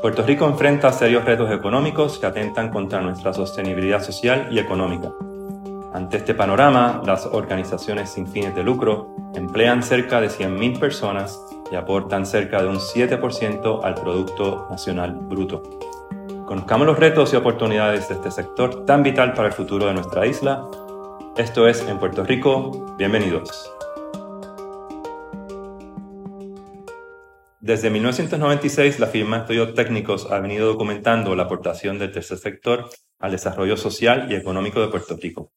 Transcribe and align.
Puerto 0.00 0.22
Rico 0.22 0.46
enfrenta 0.46 0.90
serios 0.92 1.26
retos 1.26 1.50
económicos 1.52 2.18
que 2.18 2.24
atentan 2.24 2.70
contra 2.70 3.02
nuestra 3.02 3.34
sostenibilidad 3.34 4.02
social 4.02 4.48
y 4.50 4.58
económica. 4.58 5.10
Ante 5.92 6.16
este 6.16 6.34
panorama, 6.34 7.02
las 7.04 7.26
organizaciones 7.26 8.08
sin 8.08 8.26
fines 8.26 8.54
de 8.54 8.62
lucro 8.62 9.14
emplean 9.34 9.82
cerca 9.82 10.22
de 10.22 10.28
100.000 10.28 10.78
personas 10.78 11.38
y 11.70 11.74
aportan 11.74 12.24
cerca 12.24 12.62
de 12.62 12.68
un 12.68 12.78
7% 12.78 13.80
al 13.84 13.94
Producto 13.94 14.66
Nacional 14.70 15.12
Bruto. 15.12 15.62
Conozcamos 16.46 16.86
los 16.86 16.98
retos 16.98 17.34
y 17.34 17.36
oportunidades 17.36 18.08
de 18.08 18.14
este 18.14 18.30
sector 18.30 18.86
tan 18.86 19.02
vital 19.02 19.34
para 19.34 19.48
el 19.48 19.54
futuro 19.54 19.86
de 19.86 19.92
nuestra 19.92 20.26
isla. 20.26 20.66
Esto 21.36 21.68
es 21.68 21.86
En 21.86 21.98
Puerto 21.98 22.24
Rico. 22.24 22.94
Bienvenidos. 22.96 23.70
Desde 27.70 27.88
1996, 27.88 28.98
la 28.98 29.06
firma 29.06 29.36
de 29.36 29.42
Estudios 29.42 29.74
Técnicos 29.74 30.26
ha 30.28 30.40
venido 30.40 30.66
documentando 30.66 31.36
la 31.36 31.44
aportación 31.44 32.00
del 32.00 32.10
tercer 32.10 32.38
sector 32.38 32.90
al 33.20 33.30
desarrollo 33.30 33.76
social 33.76 34.26
y 34.28 34.34
económico 34.34 34.80
de 34.80 34.88
Puerto 34.88 35.16
Rico. 35.16 35.52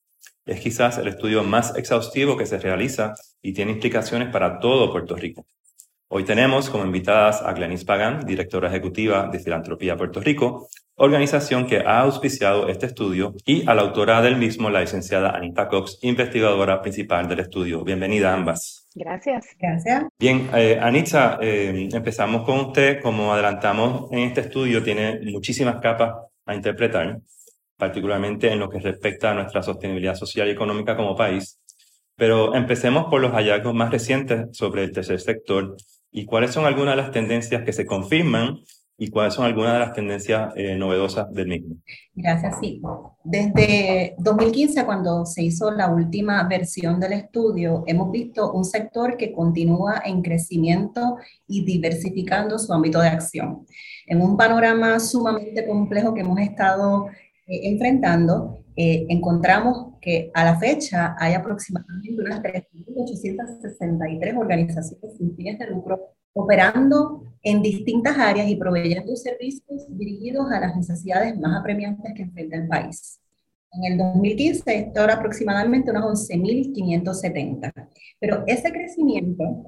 Es 0.45 0.59
quizás 0.59 0.99
el 0.99 1.07
estudio 1.07 1.43
más 1.43 1.75
exhaustivo 1.75 2.37
que 2.37 2.45
se 2.45 2.59
realiza 2.59 3.15
y 3.41 3.53
tiene 3.53 3.71
implicaciones 3.71 4.29
para 4.29 4.59
todo 4.59 4.91
Puerto 4.91 5.15
Rico. 5.15 5.47
Hoy 6.15 6.25
tenemos 6.25 6.69
como 6.69 6.85
invitadas 6.85 7.41
a 7.41 7.53
Glenis 7.53 7.85
Pagan, 7.85 8.23
directora 8.23 8.69
ejecutiva 8.69 9.29
de 9.31 9.39
Filantropía 9.39 9.97
Puerto 9.97 10.21
Rico, 10.21 10.67
organización 10.93 11.65
que 11.65 11.79
ha 11.79 12.01
auspiciado 12.01 12.69
este 12.69 12.85
estudio, 12.85 13.33
y 13.47 13.67
a 13.67 13.73
la 13.73 13.81
autora 13.81 14.21
del 14.21 14.35
mismo, 14.35 14.69
la 14.69 14.81
licenciada 14.81 15.31
Anita 15.31 15.67
Cox, 15.67 15.97
investigadora 16.03 16.83
principal 16.83 17.27
del 17.27 17.39
estudio. 17.39 17.83
Bienvenida 17.83 18.31
ambas. 18.31 18.87
Gracias. 18.93 19.43
Gracias. 19.59 20.03
Bien, 20.19 20.51
eh, 20.53 20.77
Anita, 20.79 21.39
eh, 21.41 21.89
empezamos 21.91 22.43
con 22.43 22.59
usted. 22.59 23.01
Como 23.01 23.33
adelantamos 23.33 24.11
en 24.11 24.19
este 24.19 24.41
estudio, 24.41 24.83
tiene 24.83 25.19
muchísimas 25.23 25.81
capas 25.81 26.13
a 26.45 26.53
interpretar, 26.53 27.21
particularmente 27.75 28.51
en 28.51 28.59
lo 28.59 28.69
que 28.69 28.77
respecta 28.77 29.31
a 29.31 29.33
nuestra 29.33 29.63
sostenibilidad 29.63 30.13
social 30.13 30.47
y 30.47 30.51
económica 30.51 30.95
como 30.95 31.15
país. 31.15 31.59
Pero 32.15 32.53
empecemos 32.53 33.05
por 33.05 33.19
los 33.19 33.31
hallazgos 33.31 33.73
más 33.73 33.89
recientes 33.89 34.55
sobre 34.55 34.83
el 34.83 34.91
tercer 34.91 35.19
sector 35.19 35.75
y 36.13 36.25
cuáles 36.25 36.51
son 36.51 36.65
algunas 36.65 36.95
de 36.95 37.01
las 37.01 37.11
tendencias 37.11 37.63
que 37.63 37.73
se 37.73 37.85
confirman 37.85 38.59
y 38.95 39.09
cuáles 39.09 39.33
son 39.33 39.45
algunas 39.45 39.73
de 39.73 39.79
las 39.79 39.93
tendencias 39.93 40.53
eh, 40.55 40.75
novedosas 40.75 41.29
del 41.33 41.47
mismo. 41.47 41.75
Gracias, 42.13 42.55
sí. 42.61 42.79
Desde 43.23 44.13
2015, 44.19 44.85
cuando 44.85 45.25
se 45.25 45.41
hizo 45.41 45.71
la 45.71 45.89
última 45.89 46.47
versión 46.47 46.99
del 46.99 47.13
estudio, 47.13 47.83
hemos 47.87 48.11
visto 48.11 48.53
un 48.53 48.63
sector 48.63 49.17
que 49.17 49.33
continúa 49.33 50.03
en 50.05 50.21
crecimiento 50.21 51.17
y 51.47 51.65
diversificando 51.65 52.59
su 52.59 52.71
ámbito 52.71 53.01
de 53.01 53.07
acción. 53.07 53.65
En 54.05 54.21
un 54.21 54.37
panorama 54.37 54.99
sumamente 54.99 55.65
complejo 55.65 56.13
que 56.13 56.21
hemos 56.21 56.39
estado 56.39 57.07
eh, 57.47 57.61
enfrentando, 57.63 58.63
eh, 58.75 59.05
encontramos 59.09 59.93
que 59.99 60.31
a 60.33 60.43
la 60.43 60.59
fecha 60.59 61.15
hay 61.19 61.33
aproximadamente 61.33 62.21
unas 62.21 62.41
3.863 62.93 64.37
organizaciones 64.37 65.17
sin 65.17 65.35
fines 65.35 65.59
de 65.59 65.67
lucro 65.67 65.99
operando 66.33 67.23
en 67.43 67.61
distintas 67.61 68.17
áreas 68.17 68.47
y 68.49 68.55
proveyendo 68.55 69.15
servicios 69.15 69.85
dirigidos 69.89 70.51
a 70.51 70.59
las 70.59 70.75
necesidades 70.75 71.37
más 71.39 71.59
apremiantes 71.59 72.13
que 72.15 72.23
enfrenta 72.23 72.57
el 72.57 72.67
país. 72.67 73.19
En 73.71 73.91
el 73.91 73.97
2015 73.97 74.77
esto 74.77 75.03
era 75.03 75.15
aproximadamente 75.15 75.91
unos 75.91 76.29
11.570. 76.29 77.89
Pero 78.19 78.43
ese 78.47 78.71
crecimiento 78.71 79.67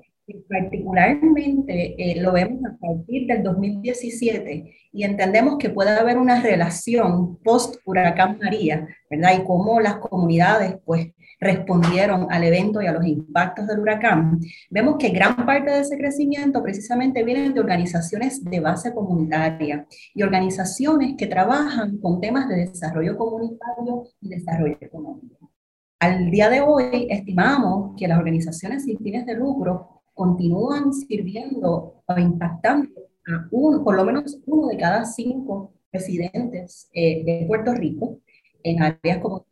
particularmente 0.49 1.95
eh, 1.97 2.19
lo 2.19 2.31
vemos 2.31 2.59
a 2.65 2.75
partir 2.77 3.27
del 3.27 3.43
2017 3.43 4.73
y 4.91 5.03
entendemos 5.03 5.57
que 5.59 5.69
puede 5.69 5.91
haber 5.91 6.17
una 6.17 6.41
relación 6.41 7.37
post 7.43 7.75
huracán 7.85 8.39
María, 8.41 8.87
¿verdad? 9.09 9.39
Y 9.39 9.43
cómo 9.43 9.79
las 9.79 9.97
comunidades 9.97 10.77
pues 10.83 11.13
respondieron 11.39 12.27
al 12.29 12.43
evento 12.43 12.81
y 12.81 12.87
a 12.87 12.93
los 12.93 13.05
impactos 13.05 13.67
del 13.67 13.79
huracán. 13.79 14.39
Vemos 14.69 14.95
que 14.97 15.09
gran 15.09 15.45
parte 15.45 15.71
de 15.71 15.79
ese 15.79 15.97
crecimiento 15.97 16.61
precisamente 16.63 17.23
viene 17.23 17.49
de 17.51 17.59
organizaciones 17.59 18.43
de 18.43 18.59
base 18.59 18.93
comunitaria 18.93 19.85
y 20.13 20.23
organizaciones 20.23 21.15
que 21.17 21.27
trabajan 21.27 21.97
con 21.97 22.21
temas 22.21 22.47
de 22.47 22.67
desarrollo 22.67 23.17
comunitario 23.17 24.03
y 24.21 24.29
desarrollo 24.29 24.77
económico. 24.79 25.51
Al 25.99 26.29
día 26.29 26.49
de 26.49 26.61
hoy 26.61 27.07
estimamos 27.09 27.95
que 27.97 28.07
las 28.07 28.19
organizaciones 28.19 28.83
sin 28.83 28.99
fines 28.99 29.25
de 29.25 29.35
lucro 29.35 30.03
continúan 30.13 30.93
sirviendo 30.93 32.03
o 32.05 32.19
impactando 32.19 32.89
a 33.27 33.47
un, 33.51 33.83
por 33.83 33.95
lo 33.95 34.05
menos 34.05 34.39
uno 34.45 34.67
de 34.67 34.77
cada 34.77 35.05
cinco 35.05 35.73
residentes 35.91 36.89
eh, 36.93 37.23
de 37.23 37.45
Puerto 37.47 37.73
Rico 37.73 38.19
en 38.63 38.81
áreas 38.81 39.19
como 39.19 39.45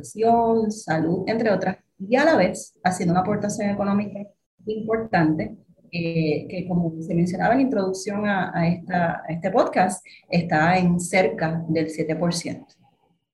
educación, 0.00 0.70
salud, 0.70 1.24
entre 1.26 1.50
otras, 1.50 1.76
y 1.98 2.16
a 2.16 2.24
la 2.24 2.36
vez 2.36 2.74
haciendo 2.82 3.12
una 3.12 3.20
aportación 3.20 3.70
económica 3.70 4.20
importante 4.66 5.56
eh, 5.92 6.46
que 6.48 6.68
como 6.68 6.94
se 7.00 7.14
mencionaba 7.14 7.54
en 7.54 7.62
introducción 7.62 8.26
a, 8.26 8.52
a, 8.54 8.68
esta, 8.68 9.22
a, 9.26 9.32
este 9.32 9.50
podcast, 9.50 10.04
está 10.28 10.78
en 10.78 11.00
cerca 11.00 11.64
del 11.68 11.88
7%. 11.88 12.64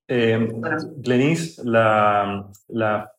Eh, 0.09 0.49
Glenis, 0.99 1.59
la, 1.59 2.49
la 2.69 3.13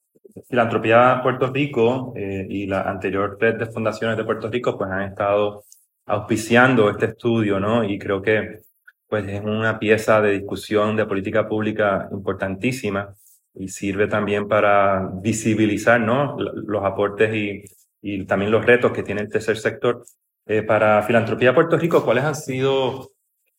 Filantropía 0.47 1.19
Puerto 1.21 1.51
Rico 1.51 2.13
eh, 2.15 2.47
y 2.49 2.65
la 2.65 2.81
anterior 2.81 3.37
red 3.39 3.55
de 3.55 3.65
fundaciones 3.67 4.17
de 4.17 4.23
Puerto 4.23 4.49
Rico 4.49 4.77
pues 4.77 4.89
han 4.89 5.03
estado 5.03 5.65
auspiciando 6.05 6.89
este 6.89 7.07
estudio, 7.07 7.59
¿no? 7.59 7.83
Y 7.83 7.99
creo 7.99 8.21
que 8.21 8.61
pues 9.07 9.27
es 9.27 9.41
una 9.41 9.77
pieza 9.77 10.21
de 10.21 10.31
discusión 10.31 10.95
de 10.95 11.05
política 11.05 11.47
pública 11.47 12.09
importantísima 12.11 13.13
y 13.59 13.67
sirve 13.67 14.07
también 14.07 14.47
para 14.47 15.09
visibilizar, 15.21 15.99
¿no? 15.99 16.37
Los 16.39 16.83
aportes 16.83 17.33
y, 17.33 17.63
y 18.01 18.25
también 18.25 18.51
los 18.51 18.65
retos 18.65 18.91
que 18.91 19.03
tiene 19.03 19.21
el 19.21 19.29
tercer 19.29 19.57
sector. 19.57 20.03
Eh, 20.45 20.63
para 20.63 21.03
Filantropía 21.03 21.53
Puerto 21.53 21.77
Rico, 21.77 22.03
¿cuáles 22.05 22.23
han 22.23 22.35
sido 22.35 23.11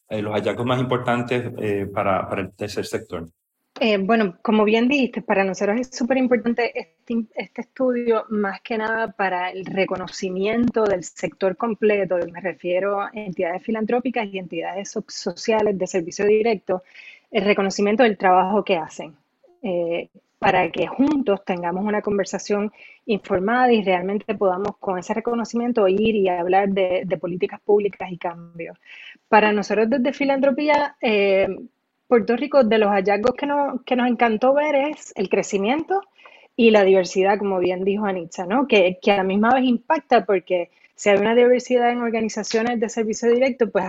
eh, 0.08 0.22
los 0.22 0.32
hallazgos 0.32 0.66
más 0.66 0.80
importantes 0.80 1.50
para, 1.92 2.28
para 2.28 2.42
el 2.42 2.52
tercer 2.54 2.86
sector? 2.86 3.28
Eh, 3.80 3.96
bueno, 3.98 4.36
como 4.42 4.64
bien 4.64 4.88
dijiste, 4.88 5.22
para 5.22 5.44
nosotros 5.44 5.80
es 5.80 5.90
súper 5.96 6.16
importante 6.16 6.72
este, 6.74 7.26
este, 7.36 7.60
estudio, 7.60 8.24
más 8.28 8.60
que 8.60 8.76
nada 8.76 9.12
para 9.12 9.52
el 9.52 9.64
reconocimiento 9.66 10.84
del 10.84 11.04
sector 11.04 11.56
completo, 11.56 12.16
me 12.32 12.40
refiero 12.40 13.00
a 13.00 13.10
entidades 13.12 13.62
filantrópicas 13.62 14.26
y 14.32 14.38
entidades 14.38 14.92
sociales 15.06 15.78
de 15.78 15.86
servicio 15.86 16.26
directo, 16.26 16.82
el 17.30 17.44
reconocimiento 17.44 18.02
del 18.02 18.18
trabajo 18.18 18.64
que 18.64 18.76
hacen, 18.76 19.14
eh, 19.62 20.08
para 20.38 20.70
que 20.70 20.86
juntos 20.86 21.44
tengamos 21.44 21.84
una 21.84 22.00
conversación 22.00 22.72
informada 23.06 23.72
y 23.72 23.82
realmente 23.82 24.34
podamos 24.34 24.76
con 24.78 24.98
ese 24.98 25.14
reconocimiento 25.14 25.88
ir 25.88 26.14
y 26.14 26.28
hablar 26.28 26.68
de, 26.68 27.18
políticas 27.20 27.60
públicas 27.60 28.10
y 28.12 28.18
cambios. 28.18 28.78
Para 29.28 29.52
nosotros 29.52 29.90
desde 29.90 30.12
Filantropía, 30.12 30.96
eh, 31.00 31.48
Puerto 32.06 32.36
Rico, 32.36 32.62
de 32.64 32.78
los 32.78 32.90
hallazgos 32.90 33.34
que, 33.34 33.48
que 33.84 33.96
nos 33.96 34.08
encantó 34.08 34.54
ver 34.54 34.74
es 34.74 35.12
el 35.16 35.28
crecimiento 35.28 36.00
y 36.56 36.70
la 36.70 36.84
diversidad, 36.84 37.38
como 37.38 37.58
bien 37.58 37.84
dijo 37.84 38.06
Anitza, 38.06 38.46
¿no? 38.46 38.66
que, 38.66 38.98
que 39.02 39.12
a 39.12 39.18
la 39.18 39.24
misma 39.24 39.54
vez 39.54 39.64
impacta 39.64 40.24
porque 40.24 40.70
si 40.94 41.08
hay 41.10 41.18
una 41.18 41.34
diversidad 41.34 41.90
en 41.90 42.02
organizaciones 42.02 42.80
de 42.80 42.88
servicio 42.88 43.30
directo, 43.30 43.70
pues 43.70 43.84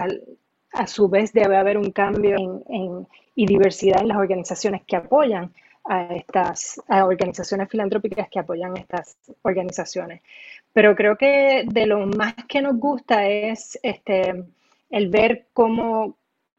a 0.73 0.87
su 0.87 1.09
vez 1.09 1.33
debe 1.33 1.57
haber 1.57 1.77
un 1.77 1.91
cambio 1.91 2.35
en, 2.37 3.07
y 3.35 3.45
diversidad 3.45 4.01
en 4.01 4.09
las 4.09 4.17
organizaciones 4.17 4.81
que 4.85 4.95
apoyan 4.95 5.53
a 5.85 6.13
estas 6.13 6.81
a 6.87 7.05
organizaciones 7.05 7.69
filantrópicas 7.69 8.29
que 8.29 8.39
apoyan 8.39 8.77
estas 8.77 9.17
organizaciones. 9.41 10.21
Pero 10.73 10.95
creo 10.95 11.17
que 11.17 11.63
de 11.65 11.85
lo 11.87 12.05
más 12.05 12.35
que 12.47 12.61
nos 12.61 12.77
gusta 12.77 13.27
es 13.27 13.79
este, 13.81 14.43
el 14.89 15.09
ver 15.09 15.47
cómo, 15.53 16.17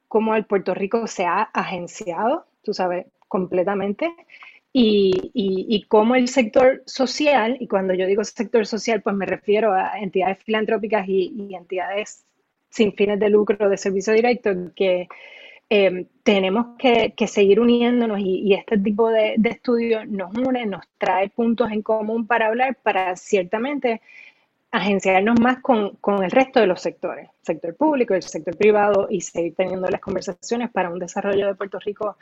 cómo 0.08 0.34
el 0.34 0.44
Puerto 0.46 0.74
Rico 0.74 1.06
se 1.06 1.26
ha 1.26 1.42
agenciado, 1.42 2.46
tú 2.62 2.74
sabes, 2.74 3.06
completamente, 3.28 4.12
y, 4.72 5.30
y, 5.34 5.82
cómo 5.88 6.14
el 6.14 6.28
sector 6.28 6.82
social, 6.86 7.56
y 7.58 7.66
cuando 7.66 7.92
yo 7.92 8.06
digo 8.06 8.22
sector 8.22 8.66
social, 8.66 9.02
pues 9.02 9.16
me 9.16 9.26
refiero 9.26 9.72
a 9.72 9.98
entidades 9.98 10.38
filantrópicas 10.44 11.08
y, 11.08 11.54
entidades 11.54 12.24
sin 12.70 12.92
fines 12.94 13.18
de 13.18 13.28
lucro 13.28 13.68
de 13.68 13.76
servicio 13.76 14.12
directo, 14.12 14.50
que 14.74 15.08
eh, 15.68 16.06
tenemos 16.22 16.76
que, 16.78 17.14
seguir 17.26 17.60
uniéndonos 17.60 18.18
y, 18.20 18.54
este 18.54 18.78
tipo 18.78 19.08
de, 19.08 19.34
estudios 19.44 20.08
nos 20.08 20.34
une, 20.36 20.66
nos 20.66 20.82
trae 20.98 21.28
puntos 21.28 21.70
en 21.70 21.82
común 21.82 22.26
para 22.26 22.46
hablar, 22.46 22.76
para 22.82 23.16
ciertamente 23.16 24.00
agenciarnos 24.72 25.38
más 25.40 25.58
con, 25.60 25.96
con, 25.96 26.22
el 26.24 26.30
resto 26.30 26.60
de 26.60 26.66
los 26.66 26.80
sectores, 26.80 27.28
sector 27.42 27.74
público, 27.76 28.14
el 28.14 28.22
sector 28.22 28.56
privado 28.56 29.08
y 29.10 29.20
seguir 29.20 29.54
teniendo 29.56 29.88
las 29.88 30.00
conversaciones 30.00 30.70
para 30.70 30.90
un 30.90 30.98
desarrollo 30.98 31.48
de 31.48 31.54
Puerto 31.54 31.78
Rico 31.80 32.16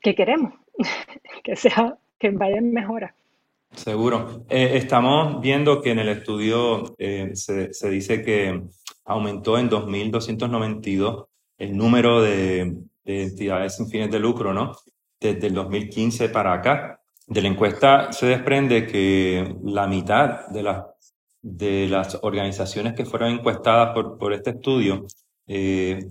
que 0.00 0.14
queremos, 0.14 0.54
que 1.44 1.56
sea, 1.56 1.96
que 2.18 2.30
vaya 2.30 2.56
en 2.56 2.72
mejora. 2.72 3.14
Seguro. 3.72 4.44
Eh, 4.48 4.72
estamos 4.74 5.40
viendo 5.40 5.80
que 5.80 5.92
en 5.92 6.00
el 6.00 6.08
estudio 6.08 6.96
eh, 6.98 7.30
se, 7.34 7.88
dice 7.88 8.22
que 8.22 8.62
aumentó 9.10 9.58
en 9.58 9.68
2.292 9.68 11.26
el 11.58 11.76
número 11.76 12.22
de, 12.22 12.76
de 13.04 13.22
entidades 13.24 13.76
sin 13.76 13.88
fines 13.88 14.10
de 14.10 14.18
lucro, 14.18 14.54
¿no? 14.54 14.72
Desde 15.20 15.48
el 15.48 15.54
2015 15.54 16.28
para 16.28 16.54
acá. 16.54 17.00
De 17.26 17.42
la 17.42 17.48
encuesta 17.48 18.12
se 18.12 18.26
desprende 18.26 18.86
que 18.86 19.54
la 19.62 19.86
mitad 19.86 20.48
de 20.48 20.62
las, 20.62 20.84
de 21.42 21.88
las 21.88 22.18
organizaciones 22.22 22.94
que 22.94 23.04
fueron 23.04 23.30
encuestadas 23.30 23.94
por, 23.94 24.18
por 24.18 24.32
este 24.32 24.50
estudio 24.50 25.06
eh, 25.46 26.10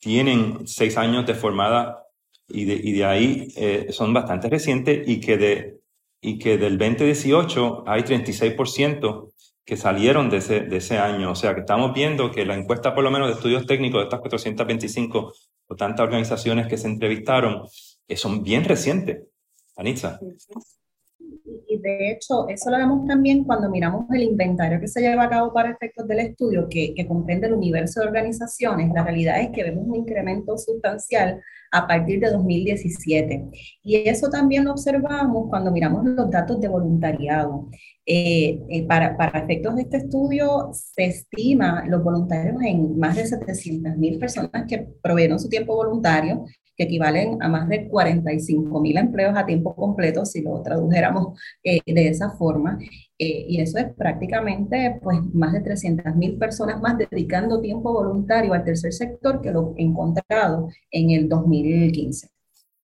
tienen 0.00 0.66
seis 0.66 0.96
años 0.96 1.26
de 1.26 1.34
formada 1.34 2.06
y 2.48 2.64
de, 2.64 2.74
y 2.74 2.92
de 2.92 3.04
ahí 3.04 3.48
eh, 3.56 3.86
son 3.90 4.12
bastante 4.12 4.48
recientes 4.48 5.06
y 5.06 5.20
que, 5.20 5.36
de, 5.36 5.80
y 6.20 6.38
que 6.38 6.56
del 6.58 6.78
2018 6.78 7.84
hay 7.86 8.02
36% 8.02 9.31
que 9.64 9.76
salieron 9.76 10.28
de 10.30 10.38
ese, 10.38 10.60
de 10.60 10.76
ese 10.76 10.98
año. 10.98 11.32
O 11.32 11.34
sea 11.34 11.54
que 11.54 11.60
estamos 11.60 11.92
viendo 11.94 12.30
que 12.30 12.44
la 12.44 12.54
encuesta 12.54 12.94
por 12.94 13.04
lo 13.04 13.10
menos 13.10 13.28
de 13.28 13.34
estudios 13.34 13.66
técnicos 13.66 14.00
de 14.00 14.04
estas 14.04 14.20
425 14.20 15.32
o 15.68 15.76
tantas 15.76 16.04
organizaciones 16.04 16.66
que 16.66 16.76
se 16.76 16.88
entrevistaron 16.88 17.62
que 18.06 18.16
son 18.16 18.42
bien 18.42 18.64
recientes. 18.64 19.22
Anitza. 19.76 20.18
De 21.82 22.12
hecho, 22.12 22.46
eso 22.48 22.70
lo 22.70 22.76
vemos 22.78 23.04
también 23.08 23.42
cuando 23.42 23.68
miramos 23.68 24.06
el 24.10 24.22
inventario 24.22 24.78
que 24.78 24.86
se 24.86 25.00
lleva 25.00 25.24
a 25.24 25.28
cabo 25.28 25.52
para 25.52 25.72
efectos 25.72 26.06
del 26.06 26.20
estudio, 26.20 26.68
que, 26.70 26.94
comprende 27.08 27.48
el 27.48 27.54
universo 27.54 28.00
de 28.00 28.06
organizaciones. 28.06 28.92
La 28.94 29.02
realidad 29.02 29.40
es 29.40 29.50
que 29.50 29.64
vemos 29.64 29.84
un 29.88 29.96
incremento 29.96 30.56
sustancial 30.56 31.42
a 31.72 31.86
partir 31.88 32.20
de 32.20 32.30
2017. 32.30 33.48
Y 33.82 33.96
eso 34.08 34.30
también 34.30 34.64
lo 34.64 34.70
observamos 34.72 35.48
cuando 35.50 35.72
miramos 35.72 36.04
los 36.04 36.30
datos 36.30 36.60
de 36.60 36.68
voluntariado. 36.68 37.68
Eh, 38.06 38.60
eh, 38.68 38.86
para, 38.86 39.16
para, 39.16 39.40
efectos 39.40 39.74
de 39.74 39.82
este 39.82 39.96
estudio, 39.96 40.70
se 40.72 41.06
estima 41.06 41.84
los 41.88 42.04
voluntarios 42.04 42.62
en 42.62 42.96
más 42.96 43.16
de 43.16 43.26
700 43.26 43.96
mil 43.96 44.20
personas 44.20 44.66
que 44.68 44.86
provieron 45.02 45.40
su 45.40 45.48
tiempo 45.48 45.74
voluntario 45.74 46.44
que 46.82 46.88
equivalen 46.88 47.42
a 47.42 47.48
más 47.48 47.68
de 47.68 47.88
45 47.88 48.80
mil 48.80 48.96
empleos 48.96 49.36
a 49.36 49.46
tiempo 49.46 49.74
completo, 49.74 50.24
si 50.24 50.42
lo 50.42 50.60
tradujéramos 50.62 51.38
eh, 51.62 51.80
de 51.86 52.08
esa 52.08 52.30
forma. 52.30 52.78
Eh, 53.18 53.46
y 53.48 53.60
eso 53.60 53.78
es 53.78 53.86
prácticamente 53.94 54.98
pues, 55.02 55.18
más 55.32 55.52
de 55.52 55.60
300 55.60 56.16
mil 56.16 56.38
personas 56.38 56.80
más 56.80 56.98
dedicando 56.98 57.60
tiempo 57.60 57.92
voluntario 57.92 58.52
al 58.52 58.64
tercer 58.64 58.92
sector 58.92 59.40
que 59.40 59.52
lo 59.52 59.74
encontrado 59.76 60.68
en 60.90 61.10
el 61.10 61.28
2015. 61.28 62.28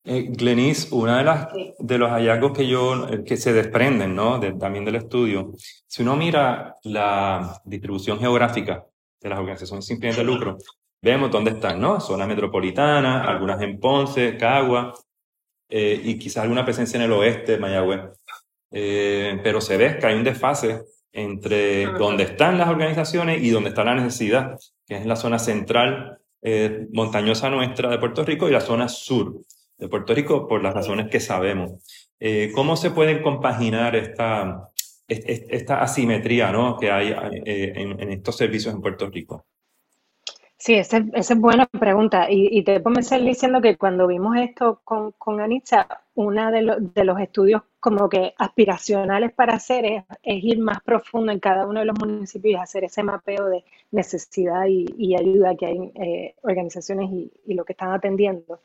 Eh, 0.08 0.30
Glenis, 0.30 0.92
una 0.92 1.18
de 1.18 1.24
las 1.24 1.48
de 1.80 1.98
los 1.98 2.10
hallazgos 2.10 2.52
que 2.52 2.68
yo 2.68 3.08
eh, 3.08 3.24
que 3.24 3.36
se 3.36 3.52
desprenden, 3.52 4.14
¿no? 4.14 4.38
también 4.56 4.84
del 4.84 4.94
estudio, 4.94 5.52
si 5.86 6.02
uno 6.02 6.16
mira 6.16 6.76
la 6.84 7.60
distribución 7.64 8.20
geográfica 8.20 8.86
de 9.20 9.28
las 9.28 9.38
organizaciones 9.38 9.84
sin 9.84 9.98
fines 9.98 10.16
de 10.16 10.22
lucro, 10.22 10.58
Vemos 11.06 11.30
dónde 11.30 11.52
están, 11.52 11.80
¿no? 11.80 12.00
Zona 12.00 12.26
metropolitana, 12.26 13.22
algunas 13.22 13.62
en 13.62 13.78
Ponce, 13.78 14.36
Cagua, 14.36 14.92
eh, 15.68 16.00
y 16.02 16.18
quizás 16.18 16.42
alguna 16.42 16.64
presencia 16.64 16.96
en 16.96 17.04
el 17.04 17.12
oeste, 17.12 17.58
Mayagüez. 17.58 18.00
Eh, 18.72 19.38
pero 19.44 19.60
se 19.60 19.76
ve 19.76 19.98
que 20.00 20.06
hay 20.08 20.16
un 20.16 20.24
desfase 20.24 20.82
entre 21.12 21.86
dónde 21.92 22.24
están 22.24 22.58
las 22.58 22.68
organizaciones 22.68 23.40
y 23.40 23.50
dónde 23.50 23.68
está 23.68 23.84
la 23.84 23.94
necesidad, 23.94 24.58
que 24.84 24.96
es 24.96 25.06
la 25.06 25.14
zona 25.14 25.38
central 25.38 26.18
eh, 26.42 26.88
montañosa 26.92 27.50
nuestra 27.50 27.88
de 27.88 27.98
Puerto 28.00 28.24
Rico 28.24 28.48
y 28.48 28.50
la 28.50 28.60
zona 28.60 28.88
sur 28.88 29.42
de 29.78 29.88
Puerto 29.88 30.12
Rico, 30.12 30.48
por 30.48 30.60
las 30.60 30.74
razones 30.74 31.06
que 31.08 31.20
sabemos. 31.20 31.84
¿Cómo 32.52 32.76
se 32.76 32.90
pueden 32.90 33.22
compaginar 33.22 33.94
esta, 33.94 34.72
esta 35.06 35.82
asimetría 35.82 36.50
¿no? 36.50 36.76
que 36.76 36.90
hay 36.90 37.14
en, 37.44 38.00
en 38.00 38.10
estos 38.10 38.36
servicios 38.36 38.74
en 38.74 38.80
Puerto 38.80 39.08
Rico? 39.08 39.46
Sí, 40.66 40.74
esa, 40.74 40.96
es 41.14 41.38
buena 41.38 41.66
pregunta. 41.66 42.26
Y, 42.28 42.64
te 42.64 42.80
puedo 42.80 42.96
empezar 42.96 43.22
diciendo 43.22 43.60
que 43.60 43.76
cuando 43.76 44.08
vimos 44.08 44.36
esto 44.36 44.80
con, 44.82 45.12
con 45.12 45.40
Anitza, 45.40 45.86
uno 46.16 46.50
de, 46.50 46.90
de, 46.92 47.04
los 47.04 47.20
estudios 47.20 47.62
como 47.78 48.08
que 48.08 48.34
aspiracionales 48.36 49.32
para 49.32 49.54
hacer 49.54 49.84
es, 49.84 50.04
ir 50.24 50.58
más 50.58 50.80
profundo 50.82 51.30
en 51.30 51.38
cada 51.38 51.68
uno 51.68 51.78
de 51.78 51.86
los 51.86 51.96
municipios 51.96 52.58
y 52.58 52.60
hacer 52.60 52.82
ese 52.82 53.04
mapeo 53.04 53.46
de 53.46 53.64
necesidad 53.92 54.66
y, 54.66 55.14
ayuda 55.14 55.54
que 55.54 55.66
hay 55.66 55.92
eh, 55.94 56.34
organizaciones 56.42 57.12
y, 57.12 57.54
lo 57.54 57.64
que 57.64 57.74
están 57.74 57.92
atendiendo. 57.92 58.58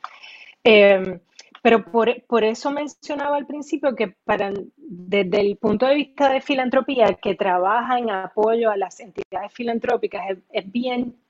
Em, 0.64 1.20
pero 1.62 1.84
por, 1.84 2.20
por, 2.24 2.42
eso 2.42 2.72
mencionaba 2.72 3.36
al 3.36 3.46
principio 3.46 3.94
que 3.94 4.08
para, 4.24 4.52
desde 4.76 5.40
el 5.40 5.56
punto 5.56 5.86
de 5.86 5.94
vista 5.94 6.32
de 6.32 6.40
filantropía, 6.40 7.14
que 7.14 7.36
trabaja 7.36 7.96
en 8.00 8.10
apoyo 8.10 8.72
a 8.72 8.76
las 8.76 8.98
entidades 8.98 9.52
filantrópicas, 9.52 10.30
es, 10.30 10.38
es 10.50 10.72
bien 10.72 11.21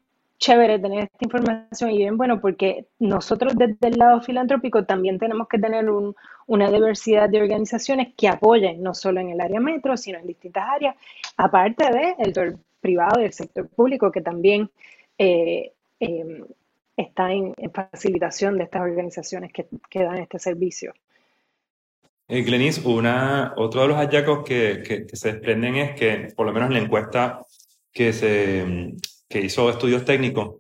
chévere 0.43 0.81
tener 0.81 1.05
esta 1.05 1.25
información 1.25 1.91
y 1.93 1.99
bien 1.99 2.17
bueno 2.17 2.41
porque 2.41 2.87
nosotros 2.99 3.55
desde 3.55 3.89
el 3.89 3.97
lado 3.97 4.21
filantrópico 4.23 4.85
también 4.85 5.17
tenemos 5.17 5.47
que 5.47 5.57
tener 5.57 5.87
una 6.49 6.69
diversidad 6.69 7.29
de 7.29 7.41
organizaciones 7.41 8.09
que 8.17 8.27
apoyen 8.27 8.83
no 8.83 8.93
solo 8.93 9.21
en 9.21 9.31
el 9.31 9.41
área 9.41 9.61
metro, 9.61 9.97
sino 9.97 10.19
en 10.19 10.27
distintas 10.27 10.65
áreas, 10.69 10.97
aparte 11.37 11.85
del 11.85 12.17
sector 12.17 12.59
privado 12.81 13.21
y 13.21 13.27
el 13.27 13.33
sector 13.33 13.69
público 13.69 14.11
que 14.11 14.21
también 14.21 14.69
eh, 15.17 15.71
em, 16.01 16.45
está 16.97 17.33
en, 17.33 17.55
facilitación 17.73 18.59
de 18.59 18.65
estas 18.65 18.83
organizaciones 18.83 19.53
que, 19.53 19.69
dan 20.03 20.19
este 20.19 20.41
servicio. 20.41 20.93
Eh, 22.27 22.43
Glenis, 22.43 22.85
una, 22.85 23.55
otro 23.57 23.83
de 23.83 23.89
los 23.89 23.97
hallazgos 23.97 24.43
que, 24.45 24.83
que 24.83 25.17
se 25.17 25.35
desprenden 25.35 25.77
es 25.77 25.95
que, 25.95 26.33
por 26.35 26.47
lo 26.47 26.53
menos 26.53 26.71
en 26.71 26.75
la 26.75 26.81
encuesta 26.81 27.47
que 27.93 28.13
se, 28.13 28.65
que 29.33 29.41
hizo 29.41 29.71
estudios 29.71 30.05
técnicos, 30.05 30.57